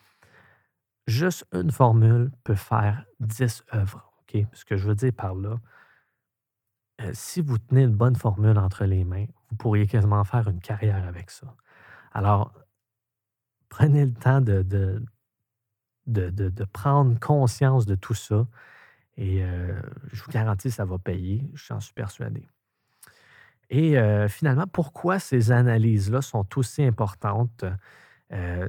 juste 1.06 1.46
une 1.52 1.72
formule 1.72 2.32
peut 2.46 2.56
faire 2.56 3.04
10 3.20 3.66
œuvres. 3.74 4.11
Ce 4.54 4.66
que 4.66 4.78
je 4.78 4.88
veux 4.88 4.96
dire 4.96 5.14
par 5.14 5.36
là, 5.36 5.60
euh, 7.02 7.12
si 7.14 7.42
vous 7.42 7.58
tenez 7.58 7.84
une 7.84 7.96
bonne 7.96 8.16
formule 8.16 8.58
entre 8.58 8.86
les 8.86 9.04
mains, 9.04 9.26
vous 9.50 9.56
pourriez 9.56 9.88
quasiment 9.88 10.24
faire 10.24 10.48
une 10.48 10.60
carrière 10.60 11.06
avec 11.08 11.32
ça. 11.32 11.56
Alors, 12.14 12.54
prenez 13.70 14.06
le 14.06 14.14
temps 14.14 14.42
de, 14.42 14.62
de, 14.62 15.02
de, 16.08 16.66
prendre 16.66 17.20
conscience 17.20 17.86
de 17.86 17.96
tout 17.96 18.14
ça 18.14 18.48
et 19.18 19.44
euh, 19.44 19.82
je 20.12 20.24
vous 20.24 20.32
garantis 20.32 20.72
ça 20.72 20.86
va 20.86 20.98
payer, 20.98 21.50
j'en 21.54 21.80
suis 21.80 21.94
persuadé. 21.94 22.48
Et 23.70 23.98
euh, 23.98 24.28
finalement, 24.28 24.68
pourquoi 24.68 25.20
ces 25.20 25.52
analyses-là 25.52 26.22
sont 26.22 26.48
aussi 26.58 26.84
importantes? 26.84 27.66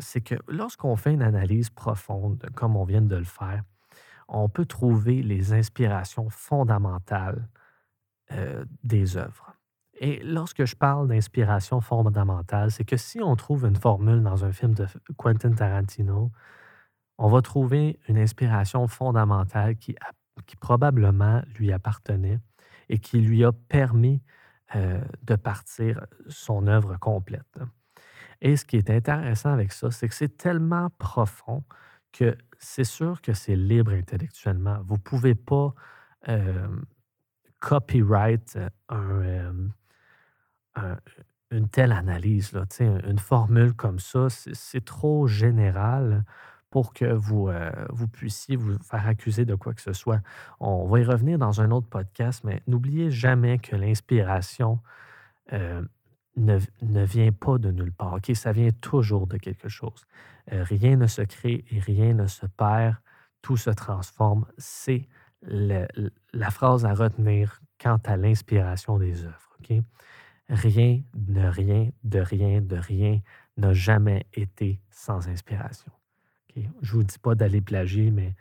c'est 0.01 0.21
que 0.21 0.35
lorsqu'on 0.49 0.97
fait 0.97 1.13
une 1.13 1.23
analyse 1.23 1.71
profonde, 1.71 2.45
comme 2.57 2.75
on 2.75 2.83
vient 2.83 3.01
de 3.01 3.15
le 3.15 3.23
faire, 3.23 3.63
on 4.29 4.49
peut 4.49 4.67
trouver 4.67 5.23
les 5.23 5.53
inspirations 5.53 6.29
fondamentales 6.31 7.49
des 8.83 9.17
œuvres. 9.17 9.55
Et 10.01 10.21
lorsque 10.25 10.65
je 10.65 10.75
parle 10.75 11.07
d'inspiration 11.09 11.81
fondamentale, 11.81 12.71
c'est 12.71 12.85
que 12.85 12.97
si 12.97 13.21
on 13.21 13.37
trouve 13.37 13.67
une 13.67 13.77
formule 13.77 14.23
dans 14.23 14.45
un 14.45 14.53
film 14.53 14.75
de 14.75 14.87
Quentin 15.17 15.53
Tarantino, 15.53 16.33
on 17.19 17.29
va 17.29 17.43
trouver 17.43 18.01
une 18.09 18.17
inspiration 18.19 18.89
fondamentale 18.89 19.77
qui, 19.77 19.95
qui 20.47 20.57
probablement 20.57 21.43
lui 21.57 21.73
appartenait 21.73 22.41
et 22.89 22.99
qui 22.99 23.21
lui 23.21 23.45
a 23.45 23.53
permis 23.53 24.23
de 24.75 25.37
partir 25.37 26.07
son 26.29 26.67
œuvre 26.67 26.97
complète. 26.99 27.59
Et 28.41 28.57
ce 28.57 28.65
qui 28.65 28.77
est 28.77 28.91
intéressant 28.91 29.53
avec 29.53 29.73
ça, 29.73 29.91
c'est 29.91 30.09
que 30.09 30.15
c'est 30.15 30.37
tellement 30.37 30.89
profond 30.99 31.63
que 32.13 32.37
c'est 32.59 32.85
sûr 32.85 33.21
que 33.23 33.33
c'est 33.33 33.57
libre 33.57 33.93
intellectuellement. 33.93 34.79
Vous 34.85 34.95
ne 34.95 35.01
pouvez 35.01 35.35
pas 35.35 35.75
copyright 37.61 38.59
une 41.51 41.69
telle 41.71 41.93
analyse. 41.93 42.53
Là, 42.53 42.65
une 42.81 43.19
formule 43.19 43.75
comme 43.75 43.99
ça, 43.99 44.29
c'est 44.31 44.85
trop 44.85 45.27
général 45.27 46.25
pour 46.71 46.95
que 46.95 47.13
vous, 47.13 47.51
vous 47.91 48.09
puissiez 48.09 48.57
vous 48.57 48.79
faire 48.79 49.07
accuser 49.07 49.45
de 49.45 49.55
quoi 49.55 49.75
que 49.75 49.83
ce 49.83 49.93
soit. 49.93 50.21
On 50.61 50.87
va 50.87 51.01
y 51.01 51.05
revenir 51.05 51.39
dans 51.39 51.61
un 51.61 51.71
autre 51.71 51.89
podcast, 51.89 52.45
mais 52.45 52.63
n'oubliez 52.67 53.11
jamais 53.11 53.59
que 53.59 53.77
l'inspiration 53.77 54.81
ne, 56.37 57.05
vient 57.05 57.33
pas 57.33 57.59
de 57.59 57.71
nulle 57.71 57.93
part. 57.93 58.15
OK, 58.15 58.31
ça 58.35 58.53
vient 58.53 58.71
toujours 58.81 59.27
de 59.27 59.37
quelque 59.37 59.69
chose. 59.69 60.05
Euh, 60.53 60.65
rien 60.65 60.97
ne 60.97 61.07
se 61.07 61.23
crée 61.23 61.65
et 61.71 61.79
rien 61.79 62.15
ne 62.15 62.27
se 62.27 62.47
perd. 62.47 62.97
Tout 63.43 63.57
se 63.57 63.71
transforme. 63.71 64.47
C'est 64.59 65.09
la 65.43 66.51
phrase 66.51 66.85
à 66.85 66.95
retenir 66.95 67.61
quant 67.81 67.99
à 68.05 68.17
l'inspiration 68.17 68.99
des 68.99 69.25
œuvres. 69.25 69.57
OK? 69.61 69.77
Rien, 70.49 71.03
de 71.15 71.41
rien, 71.41 71.91
de 72.05 72.19
rien, 72.21 72.61
de 72.61 72.77
rien 72.77 73.21
n'a 73.57 73.73
jamais 73.73 74.27
été 74.33 74.81
sans 74.91 75.29
inspiration. 75.29 75.93
OK? 76.49 76.63
Je 76.83 76.93
ne 76.93 76.97
vous 76.99 77.05
dis 77.05 77.19
pas 77.19 77.35
d'aller 77.35 77.61
plagier, 77.61 78.11
mais 78.11 78.35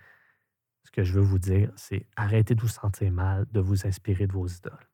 ce 0.84 0.92
que 0.92 1.04
je 1.04 1.14
veux 1.14 1.22
vous 1.22 1.40
dire, 1.40 1.72
c'est 1.76 2.06
arrêtez 2.16 2.54
de 2.54 2.62
vous 2.62 2.68
sentir 2.68 3.12
mal, 3.12 3.46
de 3.52 3.60
vous 3.60 3.88
inspirer 3.88 4.28
de 4.28 4.34
vos 4.34 4.48
idoles. 4.48 4.91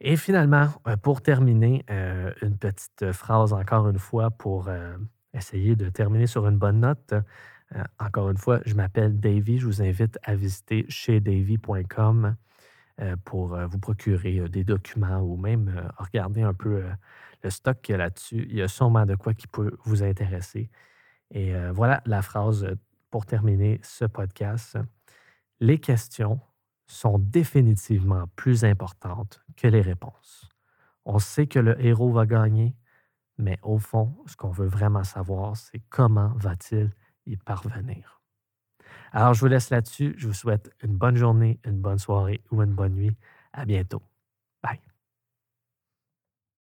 Et 0.00 0.16
finalement, 0.16 0.68
euh, 0.86 0.96
pour 0.96 1.20
terminer, 1.20 1.84
euh, 1.90 2.32
une 2.42 2.56
petite 2.56 3.12
phrase 3.12 3.52
encore 3.52 3.88
une 3.88 3.98
fois 3.98 4.30
pour 4.30 4.68
euh, 4.68 4.96
essayer 5.34 5.76
de 5.76 5.90
terminer 5.90 6.26
sur 6.26 6.46
une 6.48 6.58
bonne 6.58 6.80
note. 6.80 7.14
encore 8.00 8.30
une 8.30 8.36
fois, 8.36 8.60
je 8.66 8.74
m'appelle 8.74 9.20
Davy. 9.20 9.58
Je 9.58 9.66
vous 9.66 9.82
invite 9.82 10.18
à 10.24 10.34
visiter 10.34 10.86
chez 10.88 11.20
davy.com 11.20 12.34
pour 13.24 13.56
vous 13.56 13.78
procurer 13.78 14.48
des 14.48 14.64
documents 14.64 15.20
ou 15.20 15.36
même 15.36 15.88
regarder 15.96 16.42
un 16.42 16.52
peu 16.52 16.82
le 17.44 17.50
stock 17.50 17.80
qu'il 17.80 17.92
y 17.92 17.94
a 17.94 17.98
là-dessus. 17.98 18.46
Il 18.50 18.56
y 18.56 18.62
a 18.62 18.66
sûrement 18.66 19.06
de 19.06 19.14
quoi 19.14 19.34
qui 19.34 19.46
peut 19.46 19.70
vous 19.84 20.02
intéresser. 20.02 20.68
Et 21.30 21.54
voilà 21.72 22.02
la 22.06 22.22
phrase 22.22 22.66
pour 23.10 23.24
terminer 23.24 23.78
ce 23.84 24.04
podcast. 24.04 24.76
Les 25.60 25.78
questions 25.78 26.40
sont 26.90 27.18
définitivement 27.18 28.24
plus 28.36 28.64
importantes 28.64 29.40
que 29.56 29.68
les 29.68 29.80
réponses. 29.80 30.48
On 31.04 31.18
sait 31.18 31.46
que 31.46 31.58
le 31.58 31.80
héros 31.84 32.12
va 32.12 32.26
gagner, 32.26 32.74
mais 33.38 33.58
au 33.62 33.78
fond, 33.78 34.16
ce 34.26 34.36
qu'on 34.36 34.50
veut 34.50 34.66
vraiment 34.66 35.04
savoir, 35.04 35.56
c'est 35.56 35.80
comment 35.88 36.32
va-t-il 36.36 36.90
y 37.26 37.36
parvenir. 37.36 38.20
Alors, 39.12 39.34
je 39.34 39.40
vous 39.40 39.46
laisse 39.46 39.70
là-dessus. 39.70 40.14
Je 40.16 40.26
vous 40.26 40.34
souhaite 40.34 40.70
une 40.82 40.96
bonne 40.96 41.16
journée, 41.16 41.60
une 41.64 41.80
bonne 41.80 41.98
soirée 41.98 42.40
ou 42.50 42.62
une 42.62 42.74
bonne 42.74 42.94
nuit. 42.94 43.16
À 43.52 43.64
bientôt. 43.64 44.09